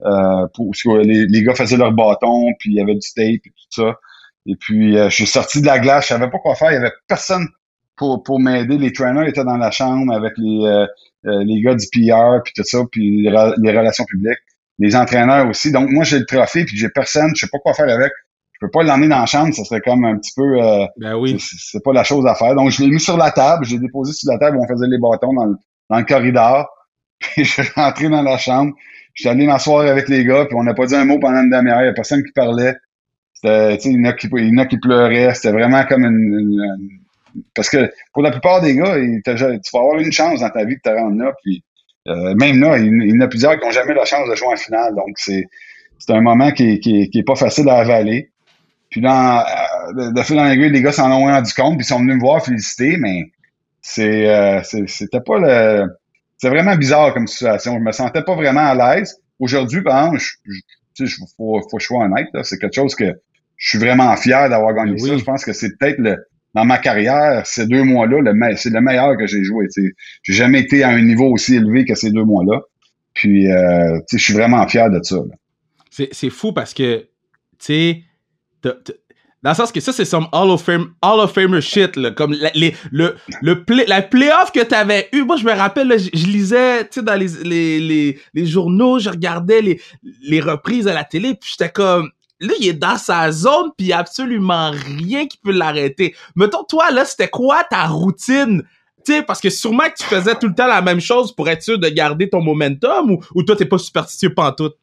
[0.03, 3.39] euh, pour les, les, gars faisaient leur bâton, puis il y avait du tape et
[3.41, 3.95] tout ça.
[4.47, 6.75] Et puis euh, je suis sorti de la glace, je savais pas quoi faire, il
[6.75, 7.47] y avait personne
[7.95, 8.77] pour, pour m'aider.
[8.77, 10.86] Les trainers étaient dans la chambre avec les, euh,
[11.25, 13.31] euh, les gars du PR puis tout ça, puis les,
[13.62, 14.39] les, relations publiques,
[14.79, 15.71] les entraîneurs aussi.
[15.71, 18.12] Donc moi j'ai le trophée puis j'ai personne, je sais pas quoi faire avec
[18.60, 21.15] je peux pas l'emmener dans la chambre, ça serait comme un petit peu euh, ben
[21.15, 21.38] oui.
[21.39, 22.56] c'est pas la chose à faire.
[22.56, 24.67] Donc je l'ai mis sur la table, je l'ai déposé sur la table où on
[24.67, 25.56] faisait les bâtons dans le,
[25.91, 26.67] dans le corridor.
[27.20, 28.74] Puis je suis rentré dans la chambre.
[29.13, 31.41] Je suis allé m'asseoir avec les gars, puis on n'a pas dit un mot pendant
[31.41, 31.82] une demi-heure.
[31.82, 32.76] Il n'y a personne qui parlait.
[33.34, 35.34] C'était, il y en a qui, il y en a qui pleuraient.
[35.34, 36.62] C'était vraiment comme une,
[37.56, 40.76] Parce que pour la plupart des gars, tu vas avoir une chance dans ta vie
[40.76, 41.34] de te rendre là.
[41.43, 41.63] Puis
[42.08, 44.36] euh, même là, il, il y en a plusieurs qui n'ont jamais la chance de
[44.36, 44.93] jouer en finale.
[44.93, 45.46] Donc c'est,
[45.98, 48.30] c'est un moment qui, qui, qui est pas facile à avaler.
[48.97, 49.45] Puis là,
[49.95, 52.15] euh, de, fil en aiguille, les gars s'en ont rendu compte, puis ils sont venus
[52.15, 53.31] me voir féliciter, mais
[53.79, 55.86] c'est euh, c'était pas le.
[56.39, 57.75] C'est vraiment bizarre comme situation.
[57.75, 59.17] Je me sentais pas vraiment à l'aise.
[59.38, 60.19] Aujourd'hui, par exemple,
[60.97, 63.05] je, je, faut, faut que je sois honnête, c'est quelque chose que
[63.55, 65.17] je suis vraiment fier d'avoir gagné ben ça.
[65.17, 66.17] Je pense que c'est peut-être le
[66.55, 69.67] dans ma carrière, ces deux mois-là, le c'est le meilleur que j'ai joué.
[69.75, 72.62] J'ai jamais été à un niveau aussi élevé que ces deux mois-là.
[73.13, 75.17] Puis, euh, je suis vraiment fier de ça.
[75.91, 77.07] C'est fou parce que, tu
[77.60, 78.03] sais,
[79.43, 82.34] dans le sens que ça, c'est some Hall of, Fame, of Famer shit, là, comme
[82.34, 85.23] la, les, le, le play, la playoff que t'avais eu.
[85.23, 87.27] Moi, je me rappelle, je, lisais, tu dans les,
[87.80, 89.82] les, les, journaux, je regardais les,
[90.23, 93.93] les reprises à la télé, puis j'étais comme, là, il est dans sa zone, puis
[93.93, 96.15] absolument rien qui peut l'arrêter.
[96.36, 98.63] Mettons, toi, là, c'était quoi ta routine?
[99.25, 101.80] Parce que sûrement que tu faisais tout le temps la même chose pour être sûr
[101.80, 104.75] de garder ton momentum, ou, ou toi, t'es pas superstitieux pantoute?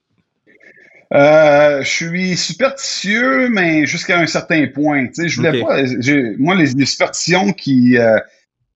[1.14, 5.06] Euh, je suis superstitieux, mais jusqu'à un certain point.
[5.06, 5.82] Tu sais, je voulais pas.
[6.38, 8.18] Moi, les, superstitions qui euh,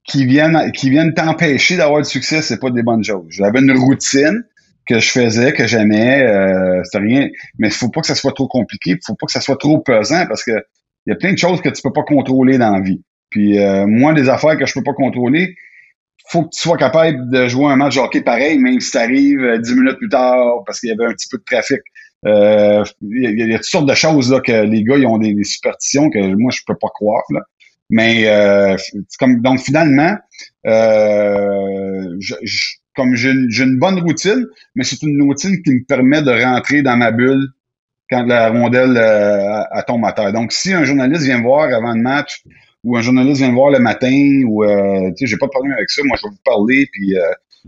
[0.04, 3.26] qui viennent qui viennent t'empêcher d'avoir du succès, c'est pas des bonnes choses.
[3.30, 4.44] J'avais une routine
[4.86, 6.22] que je faisais, que j'aimais.
[6.22, 7.28] Euh, c'était rien.
[7.58, 8.92] Mais il faut pas que ça soit trop compliqué.
[8.92, 10.52] Il faut pas que ça soit trop pesant parce que
[11.06, 13.02] il y a plein de choses que tu peux pas contrôler dans la vie.
[13.30, 15.56] Puis euh, moi, des affaires que je peux pas contrôler,
[16.28, 18.98] faut que tu sois capable de jouer un match de hockey pareil, même si tu
[18.98, 21.80] arrives euh, dix minutes plus tard parce qu'il y avait un petit peu de trafic.
[22.26, 25.44] Euh, il y, a toutes sortes de choses là, que les gars ils ont des,
[25.44, 27.22] superstitions que moi je peux pas croire.
[27.30, 27.40] Là.
[27.90, 28.76] Mais euh,
[29.18, 30.16] comme donc finalement,
[30.66, 32.34] euh, je,
[32.98, 36.96] comme j'ai une, bonne routine, mais c'est une routine qui me permet de rentrer dans
[36.96, 37.48] ma bulle
[38.10, 40.32] quand la rondelle euh, tombe à terre.
[40.32, 42.42] Donc si un journaliste vient me voir avant le match
[42.82, 45.52] ou un journaliste vient me voir le matin ou euh, tu sais j'ai pas de
[45.52, 47.22] problème avec ça, moi je vais vous parler puis euh,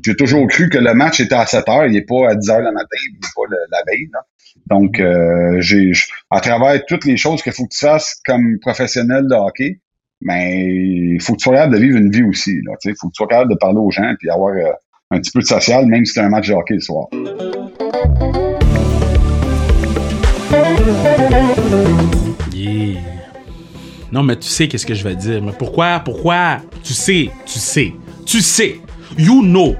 [0.04, 2.50] j'ai toujours cru que le match était à 7 heures, il n'est pas à 10
[2.50, 4.08] heures le matin, il n'est pas la veille.
[4.12, 4.20] Là.
[4.66, 5.92] Donc, euh, j'ai
[6.30, 9.80] à travers toutes les choses qu'il faut que tu fasses comme professionnel de hockey,
[10.20, 12.60] mais il faut que tu sois capable de vivre une vie aussi.
[12.84, 14.72] Il faut que tu sois capable de parler aux gens puis avoir euh,
[15.10, 17.08] un petit peu de social, même si c'est un match de hockey le soir.
[22.52, 23.00] Yeah.
[24.12, 25.42] Non, mais tu sais qu'est-ce que je vais dire.
[25.42, 26.58] Mais pourquoi, pourquoi?
[26.82, 27.92] Tu sais, tu sais,
[28.26, 28.76] tu sais.
[29.16, 29.74] You know.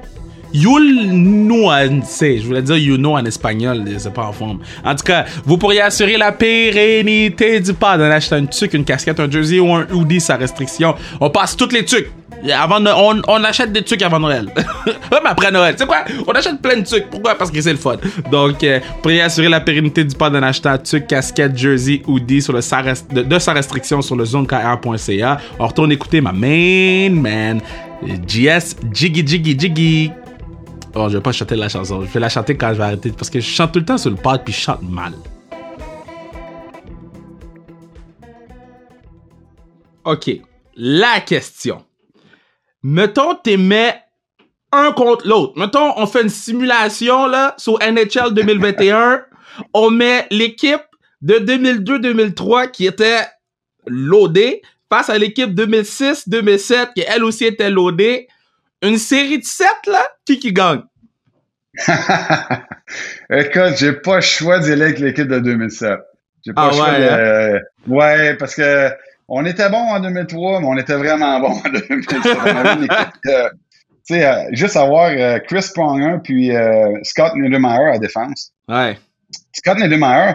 [0.53, 4.59] You'll know, je voulais dire you know en espagnol, c'est pas en forme.
[4.85, 8.85] En tout cas, vous pourriez assurer la pérennité du pod en achetant une tuque, une
[8.85, 10.95] casquette, un jersey ou un hoodie sans restriction.
[11.21, 12.11] On passe toutes les tuques.
[12.53, 14.47] Avant on, on, achète des trucs avant Noël.
[15.13, 15.75] Même après Noël.
[15.77, 16.05] Sais quoi?
[16.27, 17.11] On achète plein de trucs.
[17.11, 17.35] Pourquoi?
[17.35, 17.97] Parce que c'est le fun.
[18.31, 22.41] Donc, euh, pour y assurer la pérennité du pod en achetant tuc, casquette, jersey, hoodie
[22.41, 25.39] sur le de, de, sa restriction sur le zonekr.ca.
[25.59, 27.61] On retourne écouter ma main man,
[28.27, 30.11] JS Jiggy Jiggy Jiggy.
[30.94, 32.03] Oh, je vais pas chanter la chanson.
[32.03, 33.12] Je vais la chanter quand je vais arrêter.
[33.12, 35.12] Parce que je chante tout le temps sur le pod puis je chante mal.
[40.05, 40.31] Ok.
[40.74, 41.85] La question.
[42.83, 44.03] Mettons, t'es mets
[44.72, 45.53] un contre l'autre.
[45.57, 49.24] Mettons, on fait une simulation, là, sur NHL 2021.
[49.74, 50.81] on met l'équipe
[51.20, 53.26] de 2002-2003 qui était
[53.87, 58.29] loadée face à l'équipe 2006-2007 qui elle aussi était loadée
[58.83, 60.83] une série de 7, là, qui qui gagne?
[63.31, 65.99] Écoute, j'ai pas le choix d'y aller avec l'équipe de 2007.
[66.45, 67.57] J'ai pas ah, le choix ouais, de...
[67.57, 67.61] Hein?
[67.87, 68.90] ouais, parce que
[69.29, 72.19] on était bon en 2003, mais on était vraiment bon en 2007.
[72.25, 73.53] on avait une équipe
[74.07, 78.53] tu sais, euh, juste avoir euh, Chris Pronger puis euh, Scott Niedermayer à défense.
[78.69, 78.99] Ouais.
[79.53, 80.35] Scott Niedermayer,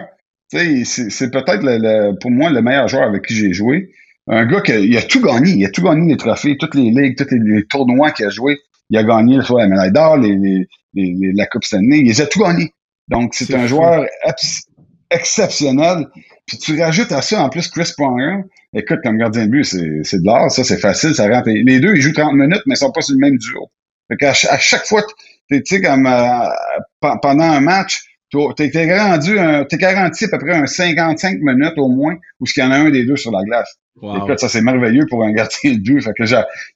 [0.50, 3.90] tu sais, c'est peut-être le, pour moi le meilleur joueur avec qui j'ai joué
[4.28, 5.52] un gars qui a, a tout gagné.
[5.52, 8.58] Il a tout gagné les trophées, toutes les ligues, tous les, tournois qu'il a joué.
[8.90, 11.98] Il a gagné soit la médaille d'or, les, les, la Coupe Stanley.
[11.98, 12.72] Il les a tout gagné.
[13.08, 14.06] Donc, c'est un joueur
[15.10, 16.06] exceptionnel.
[16.46, 18.42] Puis tu rajoutes à ça, en plus, Chris Pronger.
[18.74, 20.50] Écoute, comme gardien de but, c'est de l'art.
[20.50, 21.14] Ça, c'est facile.
[21.14, 21.48] Ça rentre.
[21.48, 23.70] Les deux, ils jouent 30 minutes, mais ils sont pas sur le même duo.
[24.08, 25.02] Fait qu'à à chaque fois,
[25.50, 26.48] tu sais, comme euh,
[27.00, 29.32] pendant un match, t'es garanti,
[29.68, 32.78] t'es garanti à peu près un 55 minutes au moins, où il y en a
[32.78, 33.78] un des deux sur la glace.
[34.02, 36.02] Écoute, ça c'est merveilleux pour un gardien de but.
[36.02, 36.24] Fait que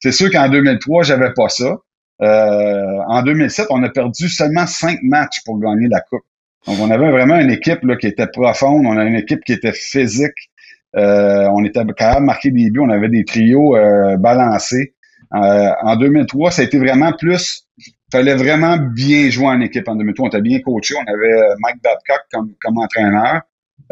[0.01, 1.77] c'est sûr qu'en 2003, j'avais pas ça.
[2.23, 6.23] Euh, en 2007, on a perdu seulement cinq matchs pour gagner la coupe.
[6.67, 8.85] Donc, on avait vraiment une équipe là, qui était profonde.
[8.87, 10.51] On avait une équipe qui était physique.
[10.97, 12.81] Euh, on était capable de marquer des buts.
[12.81, 14.95] On avait des trios euh, balancés.
[15.31, 17.67] en 2003, ça a été vraiment plus
[18.11, 20.27] fallait vraiment bien jouer en équipe en 2003.
[20.27, 20.95] On était bien coaché.
[20.97, 23.43] On avait euh, Mike Babcock comme, comme entraîneur.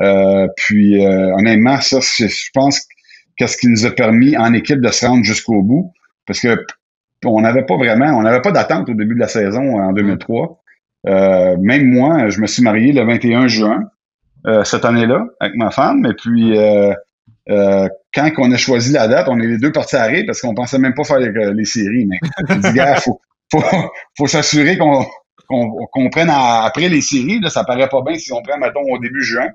[0.00, 2.86] Euh, puis euh, honnêtement, ça, je pense
[3.36, 5.92] qu'est-ce qui nous a permis en équipe de se rendre jusqu'au bout?
[6.26, 6.64] Parce que
[7.24, 10.60] on n'avait pas vraiment, on n'avait pas d'attente au début de la saison en 2003.
[11.06, 13.90] Euh, même moi, je me suis marié le 21 juin
[14.64, 16.06] cette année-là avec ma femme.
[16.06, 16.56] Et puis
[17.46, 20.78] quand on a choisi la date, on est les deux partis à parce qu'on pensait
[20.78, 22.06] même pas faire les, séries.
[22.06, 23.62] Mais gars, faut, faut,
[24.18, 25.04] faut s'assurer qu'on
[25.48, 27.40] qu'on prenne après les séries.
[27.40, 29.48] Là, ça paraît pas bien si on prend, mettons, au début juin.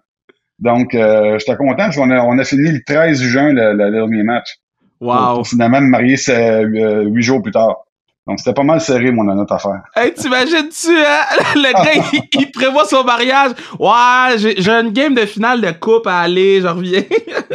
[0.60, 3.92] Donc, euh, j'étais content parce qu'on a, on a fini le 13 juin, le, le
[3.92, 4.58] dernier match.
[5.02, 5.36] Wow.
[5.36, 7.84] Pour, finalement me marier euh, huit jours plus tard.
[8.26, 9.82] Donc, c'était pas mal serré, mon notre affaire.
[9.98, 11.54] Hey, t'imagines-tu, hein?
[11.56, 13.52] Le gars, il, prévoit son mariage.
[13.78, 17.02] Ouais, j'ai une game de finale de coupe à aller, je reviens.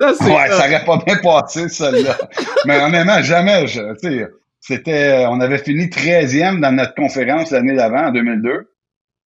[0.00, 2.16] ça, ouais, ça aurait pas bien passé, celle-là.
[2.64, 4.28] Mais honnêtement, jamais, tu sais,
[4.60, 8.68] c'était, on avait fini 13e dans notre conférence l'année d'avant, en 2002.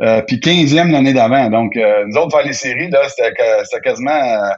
[0.02, 1.48] Euh, puis 15e l'année d'avant.
[1.50, 4.10] Donc, euh, nous autres, faire les séries, là, c'était, quasiment...
[4.10, 4.50] Euh,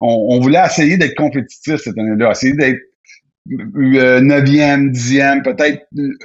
[0.00, 2.78] on, voulait essayer d'être compétitif cette année-là, essayer d'être
[3.48, 6.16] 9e, 10e, peut-être, tu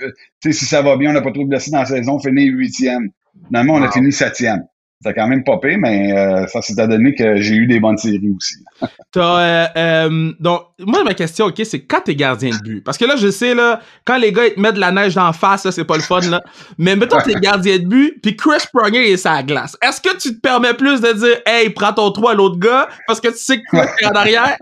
[0.43, 3.07] sais, si ça va bien, on n'a pas trop blessé dans la saison, finir 8e.
[3.47, 4.61] Finalement, on a fini 7e.
[5.03, 7.97] C'était quand même pas pire, mais euh, ça s'est donné que j'ai eu des bonnes
[7.97, 8.55] séries aussi.
[9.15, 12.83] Euh, euh, donc, moi, ma question, OK, c'est quand t'es gardien de but?
[12.83, 15.13] Parce que là, je sais, là, quand les gars, ils te mettent de la neige
[15.13, 16.41] dans la face, c'est pas le fun, là.
[16.79, 19.77] Mais mettons t'es gardien de but, puis Chris Pronger est sa glace.
[19.83, 22.89] Est-ce que tu te permets plus de dire, hey, prends ton trou à l'autre gars,
[23.05, 24.57] parce que tu sais que Chris est en arrière?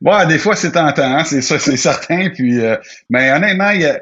[0.00, 2.30] Ouais, des fois, c'est tentant, hein, c'est ça, c'est certain.
[2.30, 2.58] Puis,
[3.10, 3.96] mais honnêtement, il y a,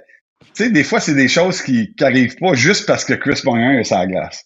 [0.55, 3.41] tu sais, des fois, c'est des choses qui, qui arrivent pas juste parce que Chris
[3.43, 4.45] Pronger est sa glace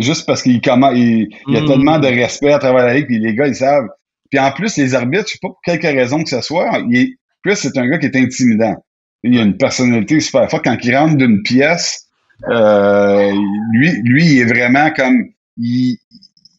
[0.00, 1.66] juste parce qu'il il, il y a mm.
[1.66, 3.88] tellement de respect à travers la ligue, puis les gars, ils savent.
[4.30, 7.16] Puis en plus, les arbitres, je sais pas pour quelque raison que ce soit, il
[7.44, 8.76] Chris, c'est un gars qui est intimidant.
[9.22, 10.64] Il a une personnalité super forte.
[10.64, 12.06] Quand il rentre d'une pièce,
[12.48, 13.32] euh,
[13.72, 15.24] lui, lui, il est vraiment comme...
[15.56, 15.98] Il,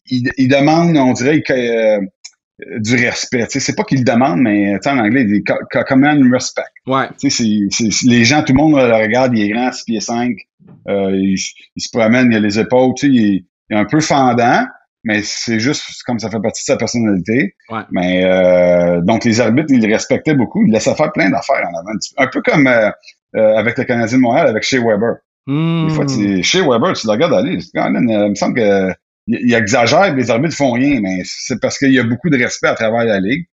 [0.08, 2.00] il, demande, on dirait, euh,
[2.78, 3.46] du respect.
[3.48, 5.44] C'est pas qu'il demande, mais en anglais, il dit
[5.88, 6.62] command respect.
[6.86, 7.08] Ouais.
[8.04, 10.34] les gens, tout le monde le regarde, il est grand, 6 pieds 5.
[10.88, 14.64] Euh, il, se promène, il a les épaules, il est, il est un peu fendant,
[15.04, 17.54] mais c'est juste comme ça fait partie de sa personnalité.
[17.70, 17.82] Ouais.
[17.90, 21.78] Mais euh, donc les arbitres, ils le respectaient beaucoup, ils laissaient faire plein d'affaires en
[21.78, 21.98] avant.
[22.18, 22.90] Un peu comme euh,
[23.36, 25.16] euh, avec le Canadien de Montréal, avec Shea Weber.
[25.46, 25.88] Hmm.
[25.88, 28.54] Des fois, tu, Shea Weber, tu le regardes aller, quand même, euh, il me semble
[28.54, 28.90] que
[29.26, 32.36] il, il exagère, les arbitres font rien, mais c'est parce qu'il y a beaucoup de
[32.36, 33.46] respect à travers la ligue.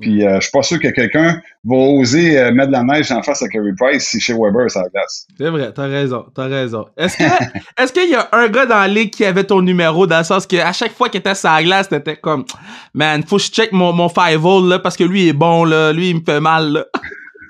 [0.00, 3.10] Puis euh, je suis pas sûr que quelqu'un va oser euh, mettre de la neige
[3.10, 5.26] en face à Carey Price si chez Weber ça glace.
[5.36, 6.86] C'est vrai, t'as raison, t'as raison.
[6.96, 7.24] Est-ce que
[7.82, 10.24] est-ce qu'il y a un gars dans la ligue qui avait ton numéro dans le
[10.24, 12.44] sens que à chaque fois qu'il était sur la glace, t'étais comme
[12.94, 15.64] Man, faut que je check mon, mon five là parce que lui il est bon
[15.64, 16.84] là, lui il me fait mal là.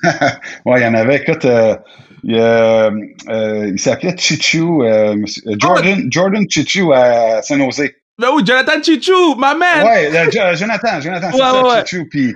[0.64, 1.76] ouais, il y en avait, écoute, euh,
[2.22, 5.16] il, il s'appelait Chichu, euh,
[5.58, 7.90] Jordan, Jordan Chichu à San Jose.
[8.18, 9.84] Mais oui, Jonathan Chichou, ma man!
[9.84, 11.80] Ouais, euh, Jo- Jonathan, Jonathan, c'est Ouais, ouais.
[11.86, 12.08] Chichu.
[12.08, 12.34] Puis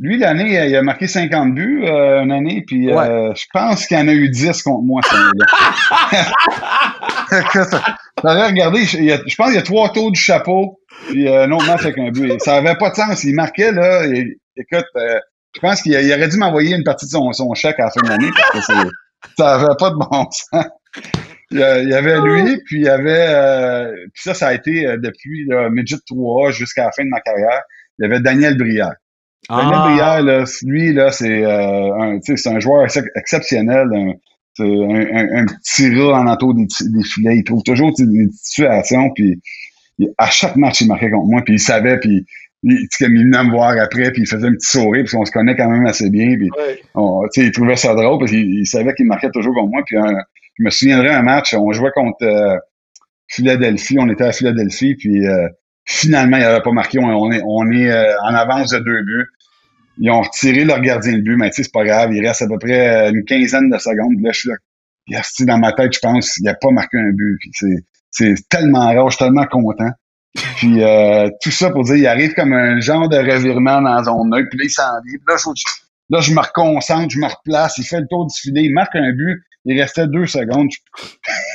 [0.00, 3.86] lui, l'année, euh, il a marqué 50 buts euh, une année, puis euh, je pense
[3.86, 6.32] qu'il en a eu 10 contre moi cette année-là.
[8.24, 11.82] J'avais regardé, je, pense qu'il y a trois tours du chapeau, puis euh, autre match
[11.82, 12.40] avec un but.
[12.40, 13.24] Ça avait pas de sens.
[13.24, 15.18] Il marquait, là, et- écoute, euh,
[15.54, 18.00] je pense qu'il aurait dû m'envoyer une partie de son, son chèque à la fin
[18.02, 18.72] de l'année, parce que
[19.38, 20.64] ça avait pas de bon sens.
[21.52, 23.26] Il y, avait lui, puis il y avait...
[23.28, 27.08] euh, puis ça, ça a été euh, depuis le Midget 3 jusqu'à la fin de
[27.10, 27.62] ma carrière.
[27.98, 28.94] Il y avait Daniel Brière.
[29.48, 29.88] Daniel Ah.
[29.88, 33.88] Brière, là, lui, là, c'est euh, un, tu sais, c'est un joueur ex- exceptionnel.
[33.94, 34.12] un-
[34.54, 36.66] c'est un, un, un petit rat en entour des,
[37.04, 37.38] filets.
[37.38, 39.40] Il trouve toujours tu sais, des situations, puis
[39.98, 42.24] il- à chaque match, il marquait contre moi, puis il savait, puis
[42.62, 45.04] il, tu sais, comme il venait me voir après, puis il faisait un petit sourire,
[45.06, 46.80] puis on se connaît quand même assez bien, puis Ouais.
[46.94, 49.70] on- tu sais, il trouvait ça drôle, parce qu'il il savait qu'il marquait toujours contre
[49.70, 50.22] moi, puis un-
[50.58, 52.56] je me souviendrai un match, on jouait contre euh,
[53.28, 55.48] Philadelphie, on était à Philadelphie, puis euh,
[55.84, 59.26] finalement, il n'avait pas marqué, on, est, on est euh, en avance de deux buts.
[59.98, 62.42] Ils ont retiré leur gardien de but, mais tu sais, c'est pas grave, il reste
[62.42, 64.56] à peu près une quinzaine de secondes, puis là, je suis là,
[65.22, 67.50] sais, dans ma tête, je pense, il a pas marqué un but, puis
[68.10, 69.90] c'est, tellement rare, je suis tellement content.
[70.56, 74.32] Puis euh, tout ça pour dire, il arrive comme un genre de revirement dans son
[74.32, 75.18] œil, puis là, il s'en vient.
[75.18, 75.62] Puis là, je,
[76.08, 78.96] là, je me reconcentre, je me replace, il fait le tour du filet, il marque
[78.96, 80.68] un but, il restait deux secondes.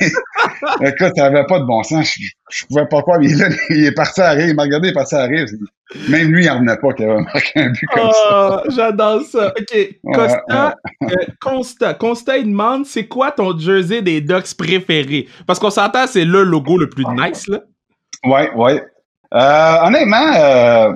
[0.00, 3.22] Écoute, ça avait pas de bon sens, je, je pouvais pas croire.
[3.22, 5.24] Il est, là, il est parti à rire, il m'a regardé, il est parti à
[5.24, 5.46] rire.
[6.08, 8.28] Même lui, il en revenait pas qu'il avait marqué un but comme ça.
[8.30, 9.54] Ah, J'adore ça.
[9.58, 9.98] OK.
[10.14, 15.28] Costa, euh, Costa, il demande c'est quoi ton jersey des Ducks préféré?
[15.46, 17.60] Parce qu'on s'entend, c'est le logo le plus nice, là.
[18.24, 18.84] Ouais, ouais.
[19.34, 20.92] Euh, honnêtement, euh,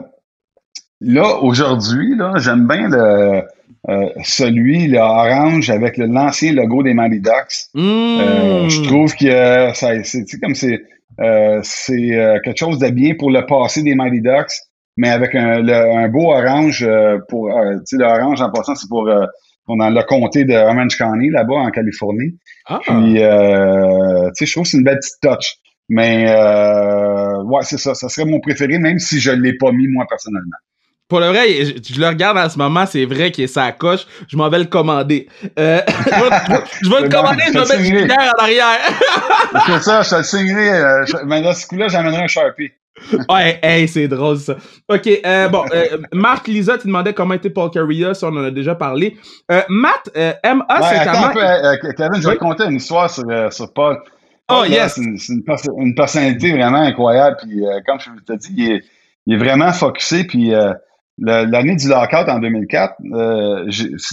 [1.01, 3.43] là, aujourd'hui, là, j'aime bien le
[3.89, 7.67] euh, celui, le orange avec le- l'ancien logo des Mighty Ducks.
[7.75, 7.81] Mmh.
[7.83, 10.81] Euh, je trouve que ça, c'est, comme c'est,
[11.21, 14.53] euh, c'est euh, quelque chose de bien pour le passé des Mighty Ducks,
[14.97, 16.89] mais avec un, le- un beau orange
[17.29, 19.27] pour, tu sais, l'orange en passant, c'est pour, euh,
[19.69, 22.37] dans le comté de Orange County, là-bas, en Californie.
[22.67, 22.81] Ah.
[22.85, 25.57] Puis, euh, tu sais, je trouve que c'est une belle petite touch.
[25.89, 27.95] Mais, euh, ouais, c'est ça.
[27.95, 30.57] Ça serait mon préféré, même si je l'ai pas mis, moi, personnellement.
[31.13, 33.71] Pour le vrai, je, je le regarde en ce moment, c'est vrai qu'il est sa
[33.71, 34.07] coche.
[34.29, 35.29] Je m'en vais le commander.
[35.59, 38.79] Euh, je vais, je vais le commander, je vais mettre une bière en arrière.
[39.67, 40.71] C'est ça, je te le signerai.
[40.71, 42.71] Euh, je- mais dans ce coup-là, j'amènerai un Sharpie.
[43.31, 44.57] ouais, hey, c'est drôle ça.
[44.89, 48.45] Ok, euh, bon, euh, Marc Lisa, tu demandais comment était Paul Carrier, ça on en
[48.45, 49.19] a déjà parlé.
[49.69, 51.29] Matt, MA, Ouais, c'est comment...
[51.29, 52.35] Kevin, je vais Oui.
[52.37, 53.99] te conter une histoire sur, sur Paul.
[54.49, 54.99] Oh, là, yes.
[55.19, 57.37] C'est une, personnalité vraiment incroyable.
[57.43, 58.85] Puis, comme je te dis, il est,
[59.27, 60.25] il est vraiment focusé.
[60.25, 60.55] Puis,
[61.19, 63.69] l'année du lockout en 2004, euh,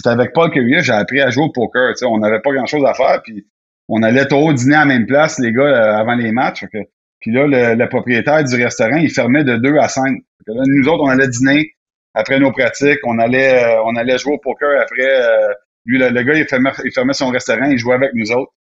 [0.06, 1.90] avec Paul Currier, j'ai appris à jouer au poker.
[1.94, 3.22] Tu sais, on n'avait pas grand-chose à faire.
[3.24, 3.48] Puis,
[3.88, 6.60] on allait toujours dîner à la même place, les gars, euh, avant les matchs.
[6.62, 6.90] Fait que-
[7.22, 10.06] puis là, le, le propriétaire du restaurant, il fermait de 2 à 5.
[10.06, 11.72] Fait que là, nous autres, on allait dîner
[12.14, 13.00] après nos pratiques.
[13.06, 15.04] On allait, euh, on allait jouer au poker après.
[15.06, 15.50] euh,
[15.86, 18.52] lui, le, le gars, il fermait, il fermait son restaurant, il jouait avec nous autres.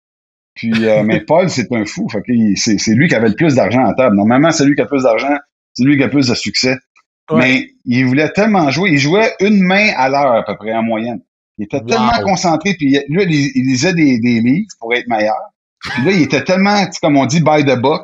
[0.55, 2.07] Puis, euh, mais Paul, c'est un fou.
[2.09, 2.21] Fait
[2.55, 4.15] c'est lui qui avait le plus d'argent à table.
[4.15, 5.37] Normalement, c'est lui qui a le plus d'argent.
[5.73, 6.75] C'est lui qui a le plus de succès.
[7.29, 7.39] Ouais.
[7.39, 8.91] Mais il voulait tellement jouer.
[8.91, 11.19] Il jouait une main à l'heure, à peu près, en moyenne.
[11.57, 11.85] Il était Wow.
[11.87, 12.73] tellement concentré.
[12.75, 15.35] Puis lui, il, il lisait des, des livres pour être meilleur.
[15.81, 18.03] Puis là, il était tellement, tu sais, comme on dit, by the book.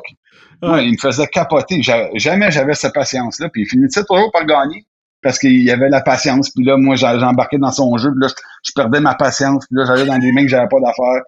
[0.62, 0.86] Ouais.
[0.86, 1.82] il me faisait capoter.
[1.82, 3.48] J'a- Jamais j'avais cette patience-là.
[3.50, 4.86] Puis il finissait toujours par gagner
[5.22, 6.50] parce qu'il y avait la patience.
[6.50, 8.10] Puis là, moi, j'embarquais dans son jeu.
[8.10, 8.34] Puis là, je,
[8.68, 9.66] je perdais ma patience.
[9.66, 11.22] Puis là, j'allais dans des mains que j'avais pas d'affaires.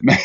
[0.02, 0.18] Mais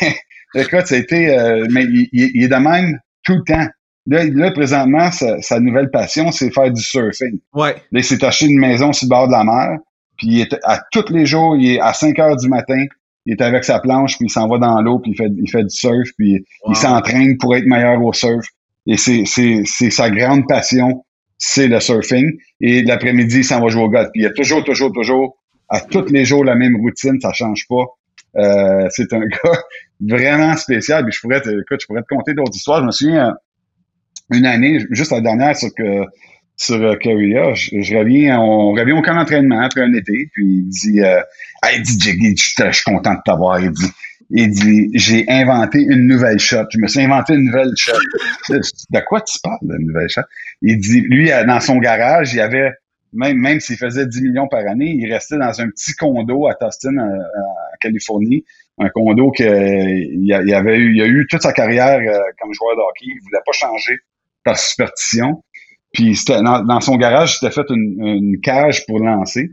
[0.54, 1.38] écoute, c'était...
[1.38, 3.66] euh, mais il, il- il est de même tout le temps.
[4.08, 7.38] Là, là présentement, sa, sa nouvelle passion, c'est faire du surfing.
[7.52, 7.74] Ouais.
[7.92, 9.78] Là, il s'est acheté une maison sur le bord de la mer.
[10.16, 12.84] Puis il est à tous les jours, il est à 5 heures du matin.
[13.26, 15.50] Il est avec sa planche, puis il s'en va dans l'eau, puis il fait, il
[15.50, 16.72] fait du surf, puis Wow.
[16.72, 18.46] il s'entraîne pour être meilleur au surf.
[18.86, 21.04] Et c'est, c'est, c'est sa grande passion,
[21.36, 22.32] c'est le surfing.
[22.62, 24.08] Et l'après-midi, il s'en va jouer au golf.
[24.14, 25.36] Puis il y a toujours, toujours, toujours,
[25.68, 27.84] à tous les jours, la même routine, ça change pas.
[28.36, 29.60] Euh, c'est un gars
[30.00, 31.04] vraiment spécial.
[31.04, 32.80] Puis je pourrais te, écoute, je pourrais te conter d'autres histoires.
[32.80, 33.34] Je me souviens,
[34.30, 36.04] une année, juste la dernière sur que
[36.58, 41.00] sur euh, je, reviens, on revient au camp d'entraînement après un été, puis il dit,
[41.00, 41.20] euh,
[41.62, 43.60] hey, dit Jiggy, je suis content de t'avoir.
[43.60, 43.92] Il dit,
[44.30, 46.64] il dit, j'ai inventé une nouvelle shot.
[46.70, 47.92] Je me suis inventé une nouvelle shot.
[48.50, 50.22] de quoi tu parles, de nouvelle shot?
[50.60, 52.72] Il dit, lui, dans son garage, il avait,
[53.12, 56.54] même, même s'il faisait 10 millions par année, il restait dans un petit condo à
[56.56, 57.18] Tustin, en,
[57.80, 58.44] Californie.
[58.80, 62.76] Un condo que il, avait eu, il a eu toute sa carrière euh, comme joueur
[62.76, 63.06] de hockey.
[63.06, 63.98] Il voulait pas changer
[64.44, 65.42] par superstition.
[65.92, 69.50] Puis dans, dans, son garage, c'était fait une, cage pour lancer.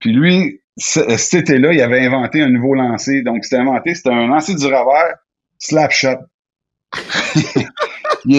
[0.00, 3.22] Puis lui, cet été-là, il avait inventé un nouveau lancer.
[3.22, 5.16] Donc, c'était inventé, c'était un lancer du revers,
[5.58, 6.18] slap shot.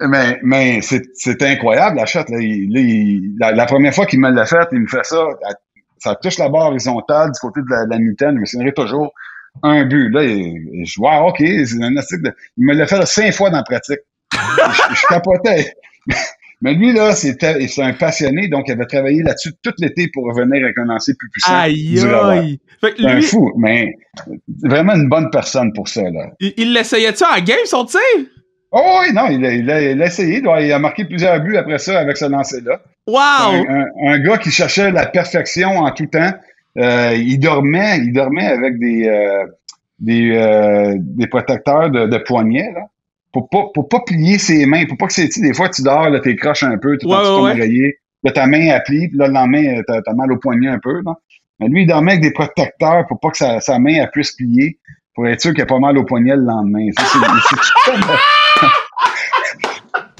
[0.00, 2.24] mais mais c'est incroyable, la shot.
[2.28, 3.52] Là.
[3.52, 5.24] la, première fois qu'il me l'a fait, il me fait ça.
[5.98, 8.38] Ça touche la barre horizontale du côté de la, la mitaine.
[8.44, 9.12] Je me toujours
[9.62, 10.10] un but.
[10.10, 12.34] Là, je vois, OK, c'est un de...
[12.56, 14.00] Il me l'a fait cinq fois dans la pratique.
[14.32, 15.72] Je, je capotais.
[16.62, 20.24] Mais lui, là, c'était, c'est un passionné, donc il avait travaillé là-dessus tout l'été pour
[20.24, 21.54] revenir avec un lancer plus puissant.
[21.54, 22.58] Aïe, aïe!
[23.04, 23.94] Un fou, mais
[24.62, 26.30] vraiment une bonne personne pour ça, là.
[26.40, 28.00] Il, l'essayait-tu en game, son tir?
[28.72, 29.70] Oh oui, non, il a, il,
[30.02, 30.38] a, essayé.
[30.38, 32.80] Il a marqué plusieurs buts après ça avec ce lancer-là.
[33.06, 33.64] Wow!
[34.06, 36.32] Un, gars qui cherchait la perfection en tout temps.
[36.78, 39.46] Euh, il dormait, il dormait avec des, euh,
[39.98, 42.82] des, euh, des protecteurs de, de poignets, là
[43.36, 46.08] pour pas, pour pas plier ses mains, pour pas que c'est, des fois, tu dors,
[46.08, 49.26] là, t'es croches un peu, tu ouais, ton oreiller, là, ta main, plie, puis là,
[49.28, 51.12] le lendemain, t'as, as mal au poignet un peu, là.
[51.60, 54.32] Mais lui, il dormait avec des protecteurs pour pas que sa, sa main, elle puisse
[54.32, 54.78] plier,
[55.14, 56.86] pour être sûr qu'il a pas mal au poignet le lendemain.
[56.96, 57.04] C'est,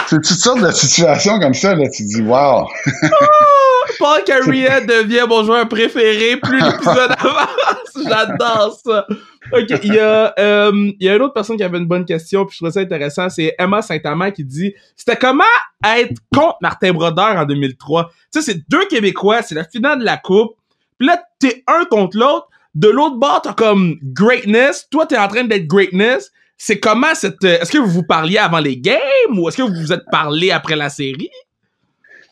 [0.08, 2.68] toutes sortes de situations comme ça, là, tu dis, wow!
[3.98, 8.08] Paul Carrier devient mon joueur préféré plus l'épisode avance.
[8.08, 9.06] J'adore ça.
[9.52, 12.04] OK, il y a euh, il y a une autre personne qui avait une bonne
[12.04, 15.44] question puis je trouve ça intéressant, c'est Emma Saint-Amand qui dit c'était comment
[15.84, 18.10] être contre Martin Brodeur en 2003.
[18.32, 20.56] Tu sais c'est deux Québécois, c'est la finale de la coupe.
[20.98, 25.28] Puis là t'es un contre l'autre, de l'autre bord t'as comme greatness, toi t'es en
[25.28, 26.32] train d'être greatness.
[26.58, 28.98] C'est comment cette euh, est-ce que vous vous parliez avant les games
[29.36, 31.30] ou est-ce que vous vous êtes parlé après la série?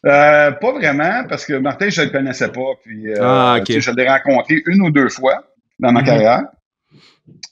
[0.07, 2.73] Euh, pas vraiment, parce que Martin, je le connaissais pas.
[2.83, 5.45] Puis, euh, ah, je l'ai rencontré une ou deux fois
[5.79, 6.07] dans ma mhm.
[6.07, 6.43] carrière.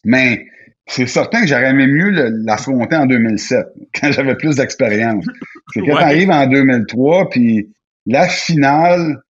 [0.05, 0.47] Mais
[0.87, 2.11] c'est certain que j'aurais aimé mieux
[2.45, 3.67] l'affronter en 2007,
[4.01, 5.25] quand j'avais plus d'expérience.
[5.73, 6.03] C'est quand ouais.
[6.03, 7.73] arrive en 2003, puis
[8.07, 9.23] la finale,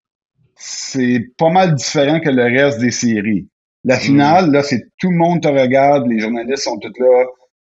[0.56, 3.48] c'est pas mal différent que le reste des séries.
[3.84, 4.02] La mhm.
[4.02, 7.26] finale, là, c'est tout le monde te regarde, les journalistes sont tous là,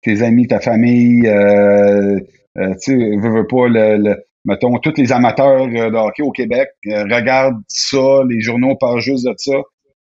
[0.03, 2.19] tes amis, ta famille, euh,
[2.59, 4.17] euh tu sais, veux, veux pas, le,
[4.47, 9.01] mettons, tous les amateurs euh, de hockey au Québec euh, regardent ça, les journaux parlent
[9.01, 9.57] juste de ça.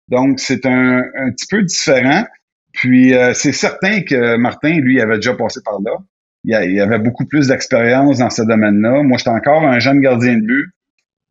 [0.08, 2.24] Donc, c'est un, un petit peu différent.
[2.72, 5.96] Puis, euh, c'est certain que Martin, lui, avait déjà passé par là.
[6.44, 9.02] Il, avait beaucoup plus d'expérience dans ce domaine-là.
[9.02, 10.66] Moi, j'étais encore un jeune gardien de but.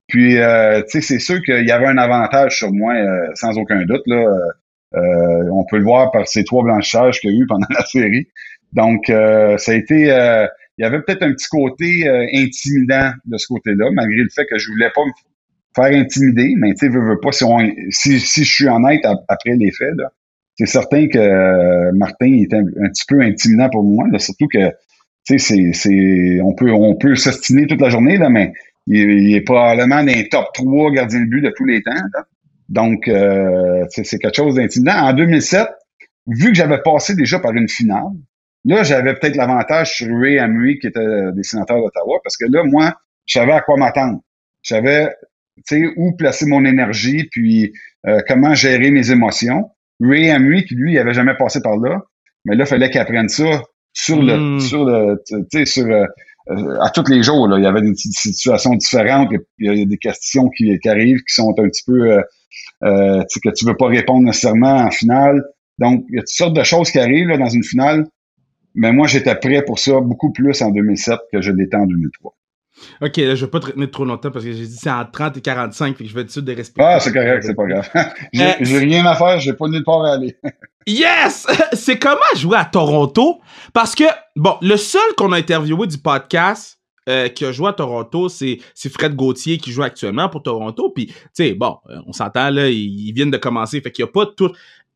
[0.07, 0.39] Puis, tu
[0.89, 2.93] sais, c'est sûr qu'il y avait un avantage sur moi,
[3.35, 4.01] sans aucun doute.
[4.07, 4.25] Là.
[4.93, 8.27] on peut le voir par ces trois blanchages qu'il y a eu pendant la série.
[8.73, 10.11] Donc, ça a été
[10.77, 14.45] il y avait peut-être un petit côté euh, intimidant de ce côté-là, malgré le fait
[14.45, 15.11] que je voulais pas me
[15.75, 17.45] faire intimider, mais tu sais, veux, veux pas, si,
[17.89, 19.93] si, si je suis honnête après les faits,
[20.57, 24.71] c'est certain que euh, Martin était un, petit peu intimidant pour moi, là, surtout que
[25.25, 28.53] tu sais, c'est, on peut, on peut s'ostiner toute la journée, là, mais
[28.87, 31.91] il, est probablement dans les top 3 gardiens de but de tous les temps.
[32.69, 34.93] Donc, euh, c'est quelque chose d'intimidant.
[34.93, 35.67] En 2007,
[36.27, 38.03] vu que j'avais passé déjà par une finale,
[38.65, 42.63] Là, j'avais peut-être l'avantage sur Ray Emery, qui était des sénateurs d'Ottawa, parce que là,
[42.63, 42.95] moi,
[43.25, 44.21] je savais à quoi m'attendre.
[44.63, 45.13] Je savais,
[45.67, 47.71] tu sais, où placer mon énergie, puis
[48.07, 49.69] euh, comment gérer mes émotions.
[50.01, 52.01] Ray Emery, qui lui, il avait jamais passé par là,
[52.43, 53.61] mais là, il fallait qu'il apprenne ça
[53.93, 54.59] sur le, hmm.
[54.59, 56.05] sur le, tu sais, sur euh,
[56.81, 57.47] à tous les jours.
[57.47, 57.57] Là.
[57.57, 61.33] Il y avait des situations différentes, il y a des questions qui, qui arrivent qui
[61.33, 62.21] sont un petit peu, euh,
[62.83, 65.43] euh tu sais, que tu veux pas répondre nécessairement en finale.
[65.79, 68.05] Donc, il y a toutes sortes de choses qui arrivent là, dans une finale
[68.75, 72.35] mais moi, j'étais prêt pour ça beaucoup plus en 2007 que je l'étais en 2003.
[73.01, 75.05] Ok, là, je vais pas te retenir trop longtemps parce que j'ai dit c'est en
[75.05, 76.83] 30 et 45, fait que je vais être sûr de respecter.
[76.83, 77.89] Ah, c'est correct, c'est pas grave.
[78.35, 80.35] Euh, j'ai rien à faire, j'ai pas nulle part à aller.
[80.87, 81.47] yes!
[81.73, 83.39] C'est comment jouer à Toronto?
[83.73, 84.03] Parce que,
[84.35, 88.59] bon, le seul qu'on a interviewé du podcast euh, qui a joué à Toronto, c'est
[88.89, 90.91] Fred Gauthier qui joue actuellement pour Toronto.
[90.93, 94.03] Puis, tu sais, bon, euh, on s'entend là, ils, ils, viennent de commencer, fait qu'il
[94.03, 94.51] n'y a pas tout.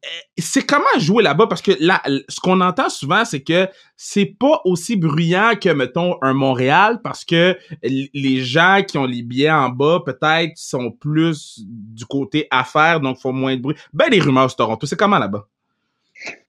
[0.05, 1.47] Euh, c'est comment jouer là-bas?
[1.47, 6.15] Parce que là ce qu'on entend souvent c'est que c'est pas aussi bruyant que mettons
[6.21, 11.59] un Montréal parce que les gens qui ont les billets en bas peut-être sont plus
[11.65, 13.75] du côté affaires donc font moins de bruit.
[13.91, 15.45] Ben les rumeurs sur Toronto, c'est comment là-bas?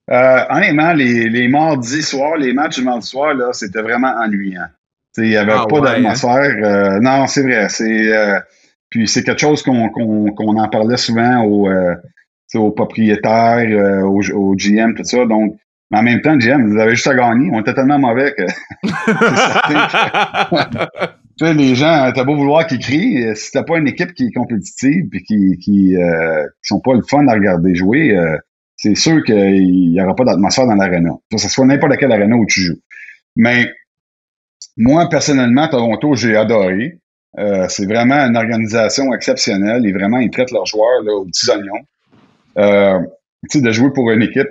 [0.09, 4.67] Euh, honnêtement, les, les mardis soirs, les matchs du mardi soir, là, c'était vraiment ennuyant.
[5.17, 6.55] Il n'y avait Ah pas ouais, d'atmosphère.
[6.63, 7.69] Euh, non, c'est vrai.
[7.69, 8.39] C'est euh,
[8.89, 11.67] puis c'est quelque chose qu'on qu'on qu'on en parlait souvent sais,
[12.57, 15.25] aux propriétaires, euh, aux, aux GM, tout ça.
[15.25, 15.57] Donc,
[15.91, 17.49] mais en même temps, GM, vous avez juste à gagner.
[17.51, 18.43] On était tellement mauvais que
[21.37, 24.13] tu sais, les gens, t'as beau vouloir qu'ils crient, euh, si t'as pas une équipe
[24.13, 28.17] qui est compétitive puis qui, qui, euh, qui sont pas le fun à regarder jouer,
[28.17, 28.37] euh,
[28.77, 31.11] c'est sûr qu'il y aura pas d'atmosphère dans l'aréna.
[31.29, 32.79] Que ce soit n'importe quelle aréna où tu joues.
[33.35, 33.67] Mais
[34.77, 36.99] moi, personnellement, Toronto, j'ai adoré.
[37.37, 41.49] Euh, c'est vraiment une organisation exceptionnelle et vraiment, ils traitent leurs joueurs là, aux petits
[41.49, 41.85] oignons.
[42.57, 42.99] Euh,
[43.55, 44.47] de jouer pour une équipe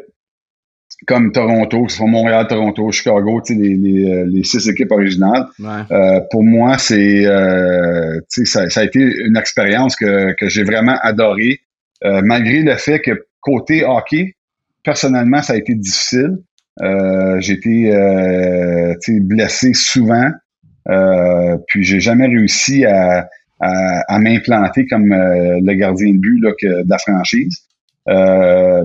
[1.06, 4.68] comme Toronto, que ce soit Montréal, Toronto, Chicago, tu sais, les, les, euh, les six
[4.68, 5.82] équipes originales, Ouais.
[5.92, 10.48] euh, pour moi, c'est euh, tu sais, ça, ça a été une expérience que, que
[10.48, 11.60] j'ai vraiment adorée,
[12.04, 14.34] euh, malgré le fait que côté hockey,
[14.82, 16.38] personnellement, ça a été difficile.
[16.82, 20.30] Euh, j'ai été euh, blessé souvent,
[20.88, 23.28] euh, puis j'ai jamais réussi à,
[23.60, 27.58] à, à m'implanter comme euh, le gardien de but là, que, de la franchise.
[28.08, 28.84] Euh,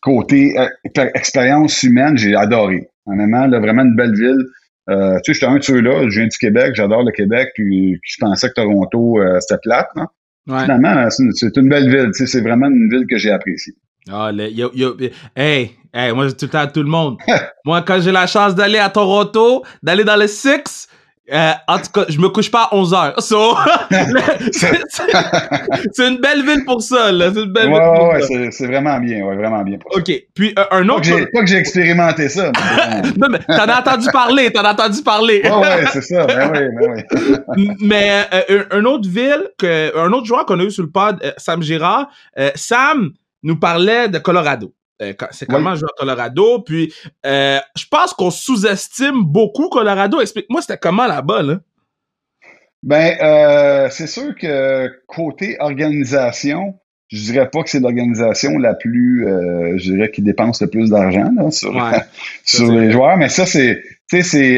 [0.00, 0.68] côté euh,
[1.14, 2.88] expérience humaine, j'ai adoré.
[3.06, 4.44] Honnêtement, là, vraiment une belle ville.
[4.88, 7.98] Euh, tu sais, j'étais un de ceux-là, je viens du Québec, j'adore le Québec, puis,
[8.04, 9.88] je pensais que Toronto, euh, c'était plate.
[9.96, 10.06] hein.
[10.46, 10.62] Ouais.
[10.62, 13.74] Finalement, c'est une, belle ville, tu sais, c'est vraiment une ville que j'ai appréciée.
[14.08, 14.96] Ah, le, yo, yo,
[15.34, 17.18] hey, hey, moi, je dis tout le temps à tout le monde.
[17.64, 20.86] moi, quand j'ai la chance d'aller à Toronto, d'aller dans le Six,
[21.32, 23.22] euh, en tout cas, je me couche pas à 11 heures.
[23.22, 23.56] So,
[24.52, 27.30] c'est une belle ville pour ça, là.
[27.34, 29.78] C'est une belle Ouais, ville pour ouais, ouais, c'est vraiment bien, ouais, vraiment bien.
[29.78, 30.00] pour ça.
[30.00, 30.12] OK.
[30.34, 31.30] Puis, euh, un Pas autre...
[31.32, 35.02] pas que j'ai expérimenté ça, mais Non, mais t'en as entendu parler, t'en as entendu
[35.02, 35.42] parler.
[35.44, 37.04] ouais, ouais, c'est ça, ben oui, ben
[37.56, 37.70] oui.
[37.80, 40.90] Mais euh, un, un autre ville, que, un autre joueur qu'on a eu sur le
[40.90, 42.08] pod, euh, Sam Girard,
[42.38, 43.10] euh, Sam
[43.42, 44.72] nous parlait de Colorado.
[45.02, 46.60] Euh, c'est comment jouer à Colorado.
[46.60, 46.92] Puis,
[47.24, 50.20] euh, je pense qu'on sous-estime beaucoup Colorado.
[50.20, 51.60] Explique-moi, c'était comment là-bas, là?
[52.82, 56.78] Ben, euh, c'est sûr que côté organisation,
[57.08, 59.26] je dirais pas que c'est l'organisation la plus,
[59.76, 61.98] je dirais, qui dépense le plus d'argent sur, Ouais.
[62.44, 63.16] sur c'est les joueurs.
[63.16, 64.54] Mais ça, c'est, tu sais, c'est,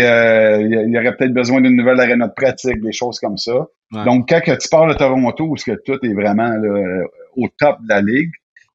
[0.61, 3.67] il y, aurait peut-être besoin d'une nouvelle arène de pratique, des choses comme ça.
[3.93, 4.05] Ouais.
[4.05, 7.05] Donc, quand tu pars de Toronto, où que tout est vraiment là,
[7.37, 8.33] au top de la ligue,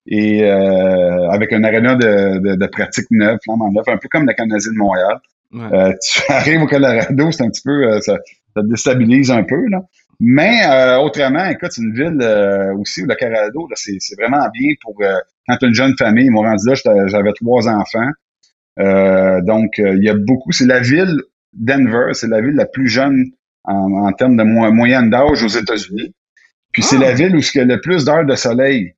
[0.07, 4.25] et euh, avec un aréna de, de, de pratique neuf, flambant neuf, un peu comme
[4.25, 5.17] la Canadien de Montréal.
[5.53, 5.61] Ouais.
[5.73, 8.17] Euh, tu arrives au Colorado, c'est un petit peu, euh, ça,
[8.55, 9.81] ça te déstabilise un peu, là.
[10.19, 14.15] Mais euh, autrement, écoute, c'est une ville euh, aussi où le Colorado, là, c'est, c'est
[14.19, 15.13] vraiment bien pour euh,
[15.47, 16.29] quand tu as une jeune famille.
[16.29, 16.75] M'ont rendu là,
[17.07, 18.09] j'avais trois enfants.
[18.79, 20.51] Euh, donc, il y a beaucoup.
[20.51, 21.19] C'est la ville
[21.53, 23.25] Denver, c'est la ville la plus jeune
[23.65, 26.13] en, en termes de mo- moyenne d'âge aux États-Unis.
[26.71, 27.01] Puis c'est Ah.
[27.01, 28.93] la ville où il y a le plus d'heures de soleil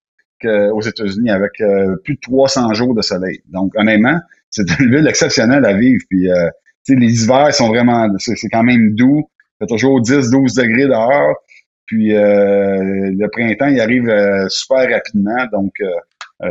[0.46, 3.42] aux États-Unis, avec euh, plus de 300 jours de soleil.
[3.52, 4.20] Donc, honnêtement,
[4.50, 6.02] c'est une ville exceptionnelle à vivre.
[6.10, 6.50] Puis, euh,
[6.88, 9.24] les hivers sont vraiment, c'est quand même doux.
[9.60, 11.36] Il fait toujours 10-12 degrés dehors.
[11.86, 14.12] Puis, euh, le printemps, il arrive
[14.50, 15.46] super rapidement.
[15.52, 15.74] Donc,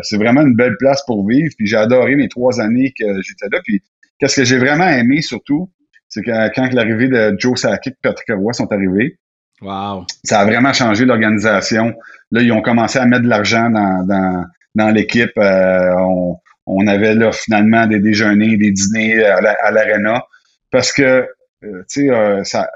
[0.02, 1.52] c'est vraiment une belle place pour vivre.
[1.56, 3.60] Puis, j'ai adoré mes trois années que j'étais là.
[3.64, 3.82] Puis,
[4.18, 5.70] qu'est-ce que j'ai vraiment aimé surtout,
[6.08, 9.18] c'est que quand l'arrivée de Joe Sakic et Patrick Roy sont arrivés,
[9.64, 10.04] Wow.
[10.24, 11.94] ça a vraiment changé l'organisation.
[12.30, 14.44] Là, ils ont commencé à mettre de l'argent dans, dans,
[14.74, 15.32] dans l'équipe.
[15.38, 16.36] Euh, on,
[16.66, 20.22] on avait là finalement des déjeuners, des dîners à la- à l'aréna.
[20.70, 21.26] parce que, euh,
[21.62, 22.68] tu sais, euh, ça,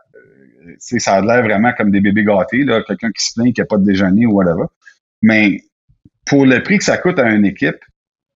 [0.64, 3.52] tu sais, ça a l'air vraiment comme des bébés gâtés, là, quelqu'un qui se plaint
[3.54, 4.64] qu'il n'y a pas de déjeuner ou whatever.
[5.22, 5.62] Mais
[6.26, 7.78] pour le prix que ça coûte à une équipe,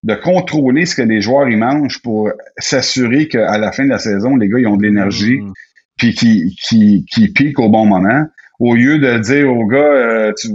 [0.03, 3.99] de contrôler ce que les joueurs y mangent pour s'assurer qu'à la fin de la
[3.99, 5.53] saison, les gars, ils ont de l'énergie Mm.
[5.99, 8.27] puis qui, qui, qui pique au bon moment,
[8.67, 10.49] au lieu de dire aux gars, euh, tu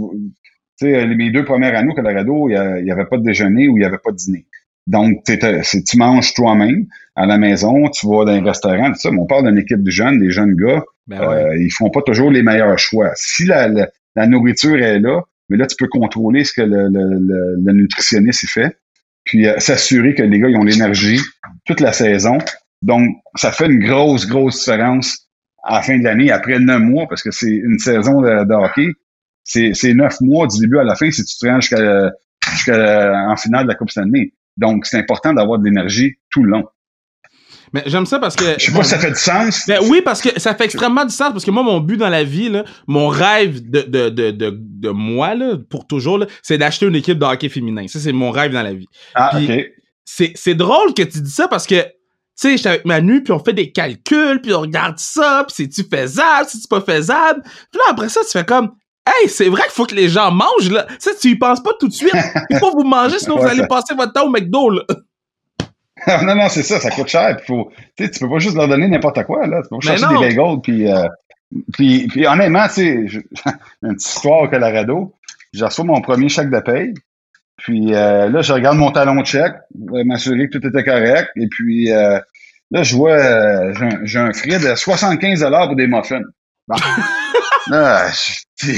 [0.76, 3.80] sais, mes deux premières années au Colorado, il n'y avait pas de déjeuner ou il
[3.80, 4.46] n'y avait pas de dîner.
[4.86, 9.10] Donc, tu manges toi-même à la maison, tu vas dans un restaurant, tout ça.
[9.10, 11.26] Mais on parle d'une équipe de jeunes, des jeunes gars, Ben ouais.
[11.26, 13.10] euh, ils font pas toujours les meilleurs choix.
[13.14, 16.88] Si la, la, la nourriture est là, mais là, tu peux contrôler ce que le,
[16.88, 18.78] le, le, le nutritionniste il fait,
[19.24, 21.20] puis euh, s'assurer que les gars, ils ont l'énergie
[21.66, 22.38] toute la saison.
[22.80, 23.02] Donc,
[23.34, 25.27] ça fait une grosse, grosse différence
[25.64, 28.54] à la fin de l'année, après neuf mois, parce que c'est une saison de, de
[28.54, 28.88] hockey.
[29.44, 32.10] C'est neuf mois du début à la fin si tu te rends jusqu'à
[32.50, 34.32] jusqu'à en finale de la Coupe Stanley.
[34.56, 36.64] Donc, c'est important d'avoir de l'énergie tout le long.
[37.72, 38.44] Mais j'aime ça parce que.
[38.58, 39.66] Je sais pas si ça fait du sens.
[39.68, 42.08] Ben oui, parce que ça fait extrêmement du sens, parce que moi, mon but dans
[42.08, 46.26] la vie, là, mon rêve de, de, de, de, de moi, là, pour toujours, là,
[46.42, 47.86] c'est d'acheter une équipe de hockey féminin.
[47.86, 48.86] Ça, c'est mon rêve dans la vie.
[49.14, 49.66] Ah, Puis- OK.
[50.10, 51.84] C'est, c'est drôle que tu dis ça parce que,
[52.40, 55.54] tu sais, j'étais avec Manu, puis on fait des calculs, puis on regarde ça, puis
[55.56, 57.42] c'est-tu faisable, c'est-tu pas faisable?
[57.42, 58.70] Puis là, après ça, tu fais comme,
[59.06, 60.86] hey, c'est vrai qu'il faut que les gens mangent, là.
[61.00, 62.14] Ça, tu y penses pas tout de suite.
[62.50, 64.82] Il faut vous manger, sinon vous allez ça- passer votre temps au McDo, là.
[66.22, 67.36] non, non, c'est ça, ça coûte cher.
[67.38, 69.60] Puis faut, tu peux pas juste leur donner n'importe quoi, là.
[69.62, 71.08] Tu peux pas chercher des bagels, puis, euh,
[71.72, 72.84] puis, puis honnêtement, tu sais,
[73.82, 75.12] une petite histoire au Colorado.
[75.52, 76.94] J'ai reçu mon premier chèque de paye.
[77.58, 81.30] Puis euh, là, je regarde mon talon de chèque, m'assurer que tout était correct.
[81.36, 82.18] Et puis euh,
[82.70, 86.22] là, je vois, euh, j'ai un, frais de 75 pour des muffins.
[86.68, 86.76] Bon.
[87.68, 88.08] là,
[88.62, 88.72] je,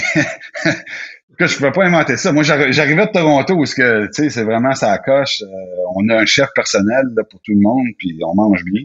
[1.38, 2.32] je pouvais pas inventer ça.
[2.32, 5.42] Moi, j'arrivais de Toronto où que, c'est vraiment ça coche.
[5.94, 8.84] on a un chef personnel pour tout le monde, puis on mange bien.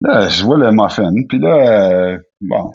[0.00, 2.72] Là, je vois le muffin, puis là, bon,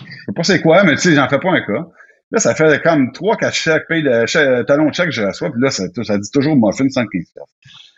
[0.00, 1.86] je sais pas c'est quoi, mais tu sais, j'en fais pas un cas.
[2.32, 5.50] Là, ça fait comme trois, quatre chèques, paye de talon de chèque que je reçois,
[5.50, 7.06] puis là, ça, ça dit toujours muffin 115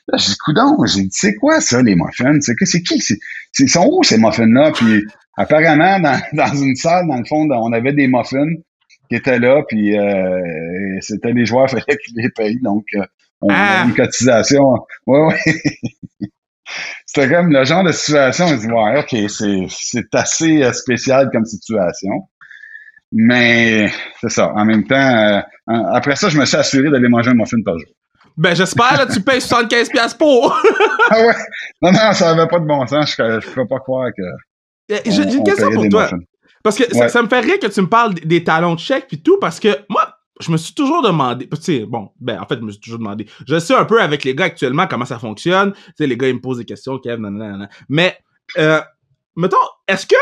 [0.08, 2.38] Là, je dis, coudon, j'ai dit, c'est quoi ça, les muffins?
[2.40, 3.00] C'est c'est qui?
[3.00, 3.16] C'est,
[3.60, 4.72] ils sont où ces muffins-là?
[4.72, 5.02] Puis
[5.36, 8.54] apparemment, dans, dans une salle, dans le fond, on avait des muffins
[9.08, 12.60] qui étaient là, puis euh, c'était les joueurs, il fallait qu'ils les payent.
[12.60, 13.04] Donc, euh,
[13.40, 13.84] on a ah!
[13.86, 14.62] une cotisation.
[15.06, 15.54] Ouais, ouais.
[17.06, 21.30] c'était comme le genre de situation, on dit, ouais, OK, c'est, c'est assez euh, spécial
[21.32, 22.28] comme situation.
[23.16, 24.52] Mais c'est ça.
[24.54, 27.78] En même temps, euh, après ça, je me suis assuré d'aller manger un muffin par
[27.78, 27.88] jour.
[28.36, 30.60] Ben, j'espère, là, tu payes 75$ pour.
[31.10, 31.34] ah ouais?
[31.80, 33.14] Non, non, ça n'avait pas de bon sens.
[33.16, 34.22] Je ne peux pas croire que.
[34.88, 36.10] Eh, j'ai une question pour toi.
[36.64, 39.22] Parce que ça, me fait rire que tu me parles des talons de chèque puis
[39.22, 40.08] tout, parce que moi,
[40.40, 42.98] je me suis toujours demandé, tu sais, bon, ben, en fait, je me suis toujours
[42.98, 43.26] demandé.
[43.46, 45.72] Je sais un peu avec les gars actuellement comment ça fonctionne.
[45.72, 47.68] Tu sais, les gars, ils me posent des questions, Kev, nanana.
[47.88, 48.18] Mais,
[48.58, 48.80] euh,
[49.36, 49.56] mettons,
[49.86, 50.16] est-ce que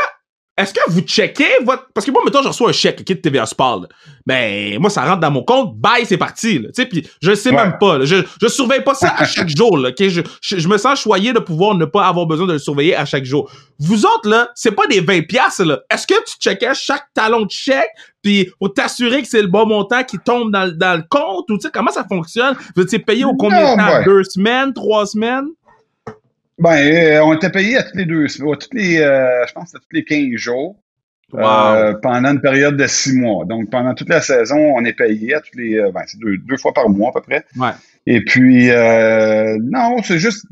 [0.55, 1.87] est-ce que vous checkez votre.
[1.95, 3.87] Parce que moi, mettons, je reçois un chèque qui de TVA Sport.
[4.27, 6.63] Ben, moi, ça rentre dans mon compte, bye, c'est parti.
[6.73, 8.05] Sais, puis je sais même pas.
[8.05, 9.77] Je, je surveille pas ça à chaque jour.
[9.77, 12.95] Là, je, je, me sens choyé de pouvoir ne pas avoir besoin de le surveiller
[12.95, 13.51] à chaque jour.
[13.79, 15.79] Vous autres, là, c'est pas des 20 piastres, là.
[15.89, 17.89] Est-ce que tu checkais chaque talon de chèque
[18.21, 21.57] puis pour t'assurer que c'est le bon montant qui tombe dans, dans le compte ou
[21.57, 22.55] tu sais, comment ça fonctionne?
[22.75, 24.03] Vous êtes payé au combien de temps?
[24.05, 24.71] Deux semaines?
[24.71, 25.47] Trois semaines?
[26.59, 29.79] Ben, euh, on était payé à toutes les deux, toutes les, euh, je pense à
[29.79, 30.75] tous les 15 jours.
[31.35, 33.43] Euh, pendant une période de six mois.
[33.45, 36.57] Donc, pendant toute la saison, on est payé à tous les, ben, c'est deux, deux,
[36.57, 37.43] fois par mois à peu près.
[37.57, 37.71] Ouais.
[38.05, 40.45] Et puis, non, c'est juste,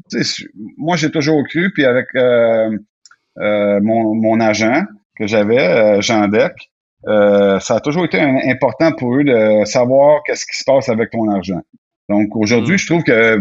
[0.78, 2.08] moi j'ai toujours cru, puis avec
[3.36, 4.82] mon, mon agent
[5.20, 6.72] que j'avais, Jean Deck,
[7.06, 11.30] ça a toujours été important pour eux de savoir qu'est-ce qui se passe avec ton
[11.30, 11.62] argent.
[12.10, 12.80] Donc, aujourd'hui, mm.
[12.80, 13.40] je trouve que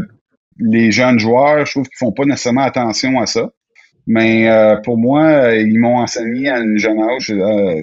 [0.58, 3.50] les jeunes joueurs, je trouve qu'ils font pas nécessairement attention à ça.
[4.06, 7.82] Mais euh, pour moi, ils m'ont enseigné à un jeune âge euh,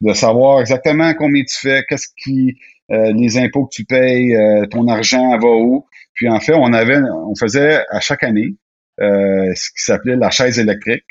[0.00, 2.58] de savoir exactement combien tu fais, qu'est-ce qui,
[2.90, 4.36] euh, les impôts que tu payes,
[4.70, 5.86] ton argent va où.
[6.14, 8.56] Puis en fait, on avait, on faisait à chaque année
[8.98, 11.04] ce qui s'appelait la chaise électrique,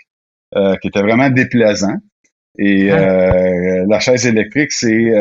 [0.82, 1.98] qui était vraiment déplaisant.
[2.58, 5.12] Et la chaise électrique, c'est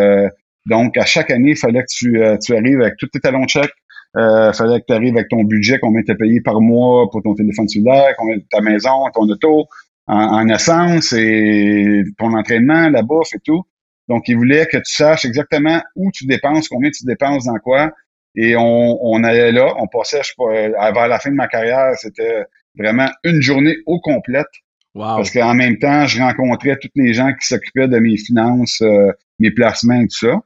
[0.66, 3.50] donc à chaque année, il fallait que tu, tu arrives avec tous tes talons de
[3.50, 3.72] chèque,
[4.16, 7.34] euh, fallait que tu arrives avec ton budget, combien tu payé par mois pour ton
[7.34, 9.66] téléphone cellulaire, combien ta maison, ton auto,
[10.06, 13.62] en, essence et ton entraînement, la bouffe et tout.
[14.08, 17.90] Donc, il voulait que tu saches exactement où tu dépenses, combien tu dépenses dans quoi.
[18.36, 21.48] Et on, on allait là, on passait, je sais pas, avant la fin de ma
[21.48, 22.44] carrière, c'était
[22.76, 24.46] vraiment une journée au complète.
[24.94, 25.16] Wow.
[25.16, 29.10] Parce qu'en même temps, je rencontrais tous les gens qui s'occupaient de mes finances, euh,
[29.40, 30.40] mes placements et tout ça.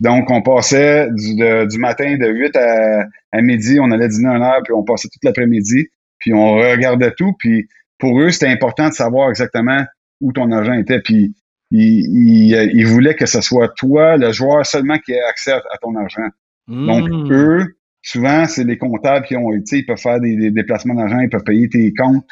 [0.00, 4.72] Donc, on passait du, matin de 8 à, midi, on allait dîner une heure, puis
[4.72, 7.68] on passait toute l'après-midi, puis on regardait tout, puis
[7.98, 9.84] pour eux, c'était important de savoir exactement
[10.20, 11.34] où ton argent était, puis
[11.70, 16.28] ils, voulaient que ce soit toi, le joueur seulement, qui ait accès à, ton argent.
[16.68, 17.32] Donc, hmm.
[17.32, 21.30] eux, souvent, c'est les comptables qui ont, été, ils peuvent faire des, déplacements d'argent, ils
[21.30, 22.28] peuvent payer tes comptes,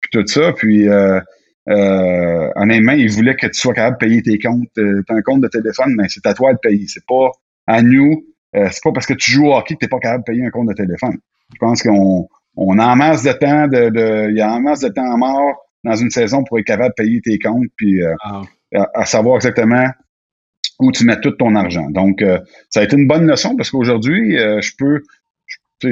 [0.00, 0.88] puis tout ça, puis...
[0.88, 1.20] Euh,
[1.68, 4.78] euh, honnêtement, ils voulaient que tu sois capable de payer tes comptes.
[4.78, 6.86] Euh, un compte de téléphone, mais c'est à toi de payer.
[6.88, 7.30] C'est pas
[7.66, 8.24] à nous.
[8.56, 10.46] Euh, c'est pas parce que tu joues au hockey que tu pas capable de payer
[10.46, 11.18] un compte de téléphone.
[11.52, 14.60] Je pense qu'on on a en masse de temps de, de il y a en
[14.60, 18.02] masse de temps mort dans une saison pour être capable de payer tes comptes puis
[18.02, 18.42] euh, ah.
[18.94, 19.86] à, savoir exactement
[20.78, 21.90] où tu mets tout ton argent.
[21.90, 22.24] Donc
[22.70, 25.02] ça a été une bonne leçon parce qu'aujourd'hui je peux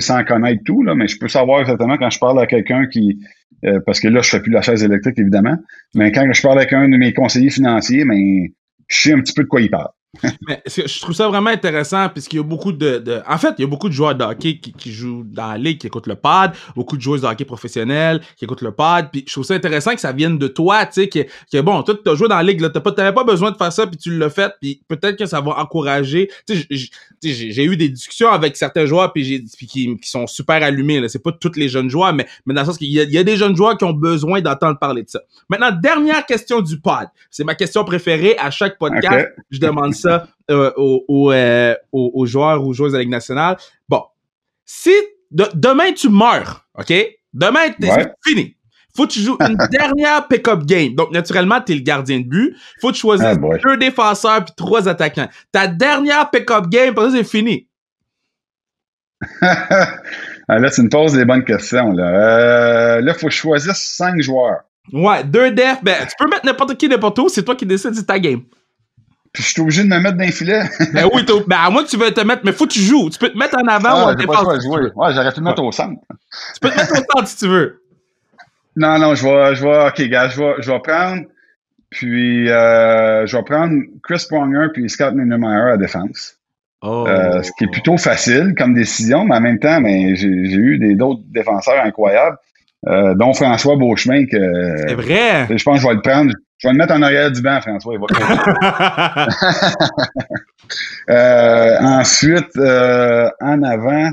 [0.01, 3.21] sans connaître tout là, mais je peux savoir exactement quand je parle à quelqu'un qui
[3.65, 5.57] euh, parce que là, je fais plus la chaise électrique, évidemment.
[5.95, 8.53] Mais quand je parle avec un de mes conseillers financiers, mais
[8.89, 9.91] je sais un petit peu de quoi il parle.
[10.47, 13.65] Mais je trouve ça vraiment intéressant puisqu'il y a beaucoup de, En fait, il y
[13.65, 16.53] a beaucoup de joueurs de hockey qui, jouent dans la ligue, qui écoutent le pad,
[16.77, 19.95] beaucoup de joueurs de hockey professionnels qui écoutent le pad, puis je trouve ça intéressant
[19.95, 22.43] que ça vienne de toi, tu sais, que, que bon, toi, as joué dans la
[22.43, 25.17] ligue, t'as pas, t'avais pas besoin de faire ça, puis tu l'as fait, puis peut-être
[25.17, 26.31] que ça va encourager.
[26.47, 26.91] Tu sais,
[27.23, 31.09] j'ai eu des discussions avec certains joueurs, puis j'ai qui, qui sont super allumés, là.
[31.09, 33.25] C'est pas tous les jeunes joueurs, mais, mais dans le sens qu'il y, y, a
[33.25, 35.21] des jeunes joueurs qui ont besoin d'entendre parler de ça.
[35.49, 37.09] Maintenant, dernière question du pod.
[37.31, 39.29] C'est ma question préférée à chaque podcast.
[39.51, 43.57] Je demande ça euh, euh, aux, joueurs ou joueuses de la Ligue nationale.
[43.89, 44.03] Bon,
[44.65, 44.93] si
[45.31, 46.93] demain tu meurs, OK?
[47.33, 48.57] Demain, c'est fini.
[48.95, 50.95] Faut que tu joues une dernière pick-up game.
[50.95, 52.55] Donc, naturellement, t'es le gardien de but.
[52.81, 55.29] Faut que tu choisisses Ah, deux défenseurs puis trois attaquants.
[55.51, 57.69] Ta dernière pick-up game, parce que c'est fini.
[60.49, 61.93] Ah, là, tu me poses des bonnes questions.
[61.93, 64.63] Là, euh, là, faut que je choisisse cinq joueurs.
[64.93, 65.79] Ouais, deux def.
[65.83, 67.29] Ben, tu peux mettre n'importe qui, n'importe où.
[67.29, 68.43] C'est toi qui décides, c'est ta game.
[69.33, 70.65] Puis je suis obligé de me mettre dans les filets.
[70.93, 73.09] Ben oui, ben à que tu veux te mettre, mais faut que tu joues.
[73.09, 74.59] Tu peux te mettre en avant ou en Ah, pas le choix défense.
[74.59, 74.91] tu jouer.
[74.95, 76.01] Ouais, j'aurais pu le mettre au centre.
[76.55, 77.83] Tu peux te mettre au centre si tu veux.
[78.77, 81.23] Non, non, je vais, je vais, ok, gars, je vais, je vais prendre,
[81.91, 86.37] puis euh, je vais prendre Chris Pronger puis Scott Niedermayer à défense.
[86.83, 87.07] Oh.
[87.07, 90.57] Euh, ce qui est plutôt facile comme décision, mais en même temps, mais j'ai j'ai
[90.57, 92.37] eu des d'autres défenseurs incroyables,
[92.89, 95.47] euh, dont François Beauchemin que C'est vrai.
[95.57, 96.33] je pense que je vais le prendre.
[96.63, 97.95] Je vais le mettre en arrière du banc, François.
[97.95, 99.27] Il va
[101.11, 104.11] Euh, ensuite, euh, en avant,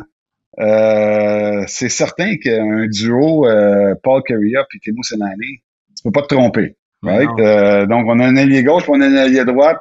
[0.59, 5.61] euh, c'est certain qu'un duo euh, Paul Carrier et Timo Senani,
[5.95, 6.75] tu peux pas te tromper.
[7.03, 7.29] Right?
[7.39, 9.77] Euh, donc, on a un allié gauche, puis on a un allié droite.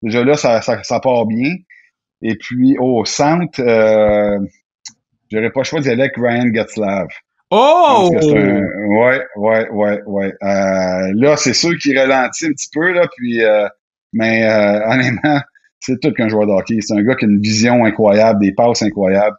[0.00, 1.50] Déjà là, ça, ça, ça part bien.
[2.22, 4.38] Et puis, au centre, euh,
[5.30, 7.08] j'aurais pas le choix d'y aller avec Ryan Getzlav.
[7.52, 8.10] Oh!
[8.14, 10.34] Un- Ouais, ouais, ouais, ouais.
[10.42, 13.68] Euh, là, c'est sûr qu'il ralentit un petit peu, là, puis, euh,
[14.12, 15.40] mais euh, honnêtement,
[15.80, 16.78] c'est tout qu'un joueur de hockey.
[16.80, 19.36] C'est un gars qui a une vision incroyable, des passes incroyables,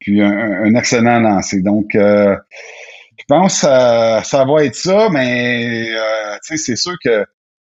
[0.00, 1.62] puis un, excellent lancer.
[1.62, 2.36] Donc, euh,
[3.18, 7.24] je pense que ça, ça va être ça, mais euh, sais, c'est sûr que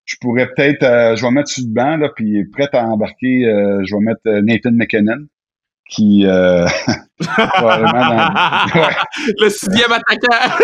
[0.06, 3.46] je pourrais peut-être, euh, je vais mettre sur le banc, là, puis prêt à embarquer,
[3.46, 5.26] euh, je vais mettre Nathan McKinnon,
[5.90, 6.66] qui euh,
[7.20, 8.96] probablement dans- ouais.
[9.40, 10.56] Le sixième attaquant.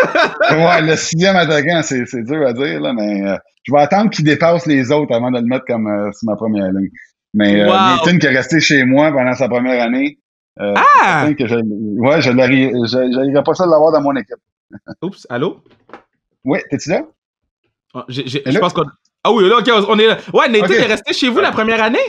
[0.57, 4.09] Ouais, le sixième attaquant, c'est, c'est dur à dire, là, mais euh, je vais attendre
[4.09, 6.89] qu'il dépasse les autres avant de le mettre comme euh, sur ma première ligne.
[7.33, 7.73] Mais euh, Wow.
[7.73, 10.17] Nathan qui est resté chez moi pendant sa première année,
[10.59, 11.27] euh, Ah!
[11.37, 14.35] que je, ouais, je n'arriverai pas ça de l'avoir dans mon équipe.
[15.03, 15.61] Oups, allô?
[16.43, 17.01] Oui, t'es-tu là?
[17.93, 18.83] Ah, j'ai- j'ai- Et Je pense qu'on.
[19.23, 20.17] Ah oui, là, ok, on est là.
[20.33, 21.99] Ouais, Nathan est resté chez vous la première année?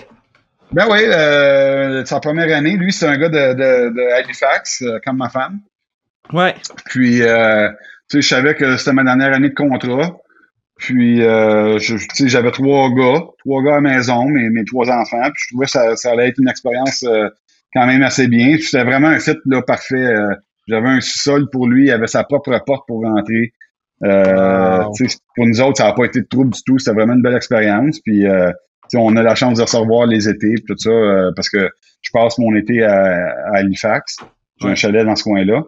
[0.73, 4.99] Ben oui, euh, sa première année, lui, c'est un gars de, de, de Halifax, euh,
[5.05, 5.59] comme ma femme.
[6.33, 6.55] Ouais.
[6.87, 7.69] Puis, euh,
[8.09, 10.17] tu sais, je savais que c'était ma dernière année de contrat.
[10.79, 14.89] Puis, euh, tu sais, j'avais trois gars, trois gars à la maison, mes, mes trois
[14.91, 15.23] enfants.
[15.35, 17.29] Puis, je trouvais que ça, ça allait être une expérience euh,
[17.75, 18.55] quand même assez bien.
[18.55, 19.97] Puis, c'était vraiment un fit là, parfait.
[19.97, 20.35] Euh,
[20.69, 23.53] j'avais un sous-sol pour lui, il avait sa propre porte pour rentrer.
[24.05, 24.93] Euh, Wow.
[24.97, 26.79] tu sais, pour nous autres, ça n'a pas été de trouble du tout.
[26.79, 28.01] C'était vraiment une belle expérience.
[28.01, 28.51] Puis, euh,
[28.97, 31.71] on a la chance de recevoir les étés, tout ça, euh, parce que
[32.03, 34.17] je passe mon été à, à Halifax.
[34.61, 35.63] J'ai un chalet dans ce coin-là.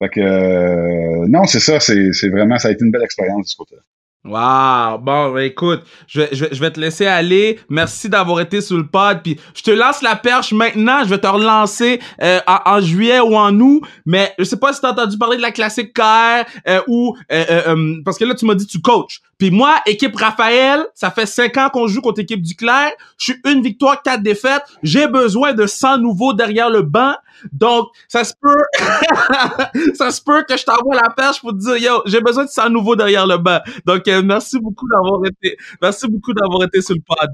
[0.00, 3.46] Fait que euh, non, c'est ça, c'est c'est vraiment ça a été une belle expérience
[3.46, 3.82] de ce côté-là.
[4.24, 4.98] Wow.
[4.98, 7.60] Bon, ben, écoute, je vais, je, vais, te laisser aller.
[7.68, 9.20] Merci d'avoir été sur le pod.
[9.22, 11.04] Puis je te lance la perche maintenant.
[11.04, 13.82] Je vais te relancer euh, en, en juillet ou en août.
[14.04, 17.44] Mais je sais pas si t'as entendu parler de la classique KR euh, ou euh,
[17.48, 19.20] euh, euh, parce que là tu m'as dit tu coaches.
[19.38, 22.90] Puis moi, équipe Raphaël, ça fait cinq ans qu'on joue contre équipe Duclair.
[23.18, 24.64] Je suis une victoire, quatre défaites.
[24.82, 27.14] J'ai besoin de 100 nouveaux derrière le banc.
[27.52, 28.62] Donc, ça se peut,
[29.94, 32.50] ça se peut que je t'envoie la perche pour te dire, yo, j'ai besoin de
[32.50, 33.60] 100 nouveaux derrière le banc.
[33.86, 37.30] Donc, euh, merci beaucoup d'avoir été, merci beaucoup d'avoir été sur le pod.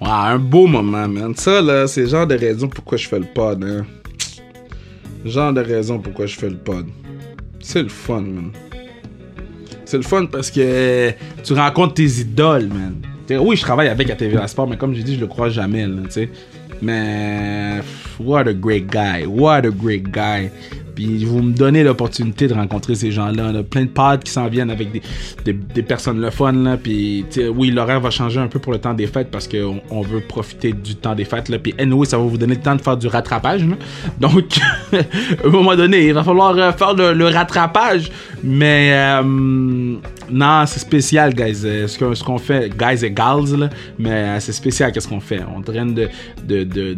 [0.00, 1.34] Wow, un beau moment, man.
[1.36, 3.86] Ça, là, c'est le genre de raison pourquoi je fais le pod, hein.
[5.24, 6.86] Genre de raison pourquoi je fais le pod.
[7.60, 8.50] C'est le fun, man.
[9.84, 11.12] C'est le fun parce que
[11.44, 13.11] tu rencontres tes idoles, man.
[13.38, 15.86] Oui, je travaille avec à TVA Sport, mais comme j'ai dit, je le crois jamais,
[15.86, 16.28] tu sais.
[16.80, 17.80] Mais,
[18.18, 19.24] what a great guy.
[19.26, 20.50] What a great guy.
[20.94, 23.52] Puis vous me donnez l'opportunité de rencontrer ces gens-là.
[23.52, 23.62] là.
[23.62, 26.52] Plein de pods qui s'en viennent avec des, des, personnes le fun.
[26.52, 26.76] Là.
[26.76, 27.24] Puis
[27.54, 30.20] oui, l'horaire va changer un peu pour le temps des fêtes parce qu'on on veut
[30.20, 31.48] profiter du temps des fêtes.
[31.48, 31.58] Là.
[31.58, 33.64] Puis anyway, ça va vous donner le temps de faire du rattrapage.
[34.20, 34.58] Donc,
[34.92, 34.96] à
[35.46, 38.10] un moment donné, il va falloir euh, faire le, rattrapage.
[38.42, 41.62] Mais euh, non, c'est spécial, guys.
[41.64, 45.40] Euh, Ce qu'on fait, guys et gals, mais c'est spécial qu'est-ce qu'on fait?
[45.54, 46.08] On de,
[46.46, 46.96] de, de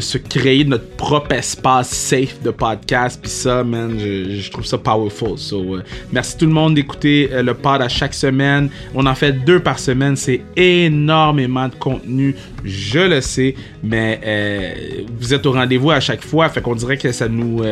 [0.00, 3.18] se créer notre propre espace safe de podcast.
[3.20, 5.38] Puis ça, man, je, trouve ça powerful.
[5.38, 5.82] So, euh,
[6.12, 8.68] merci tout le monde d'écouter euh, le pod à chaque semaine.
[8.94, 10.16] On en fait deux par semaine.
[10.16, 12.34] C'est énormément de contenu.
[12.64, 16.48] Je le sais, mais euh, vous êtes au rendez-vous à chaque fois.
[16.48, 17.62] Fait qu'on dirait que ça nous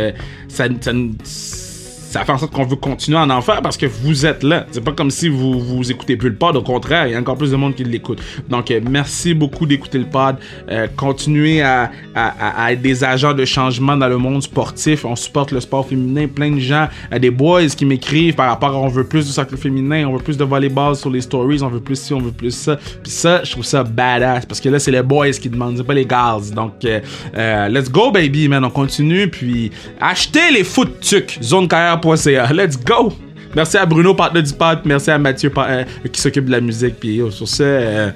[2.14, 4.66] ça fait en sorte qu'on veut continuer à en faire parce que vous êtes là.
[4.70, 7.18] C'est pas comme si vous vous écoutez plus le pod, au contraire, il y a
[7.18, 8.22] encore plus de monde qui l'écoute.
[8.48, 10.36] Donc euh, merci beaucoup d'écouter le pod.
[10.70, 15.04] Euh, continuez à, à, à, être des agents de changement dans le monde sportif.
[15.04, 16.28] On supporte le sport féminin.
[16.28, 19.32] Plein de gens, euh, des boys qui m'écrivent par rapport à on veut plus de
[19.32, 22.20] soccer féminin, on veut plus de volleyball sur les stories, on veut plus ci, on
[22.20, 22.76] veut plus ça.
[23.02, 25.82] Puis ça, je trouve ça badass parce que là c'est les boys qui demandent, c'est
[25.82, 26.54] pas les girls.
[26.54, 26.74] Donc
[27.34, 30.92] let's go baby man, on continue puis achetez les foot
[32.04, 32.52] zonecarrière.ca.
[32.52, 33.12] Let's go!
[33.54, 34.80] Merci à Bruno, partenaire du pod.
[34.84, 36.96] Merci à Mathieu euh, qui s'occupe de la musique.
[36.98, 38.10] Puis sur ce, euh,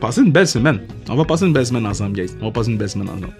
[0.00, 0.80] passez une belle semaine.
[1.08, 2.34] On va passer une belle semaine ensemble, guys.
[2.40, 3.32] On va passer une belle semaine ensemble.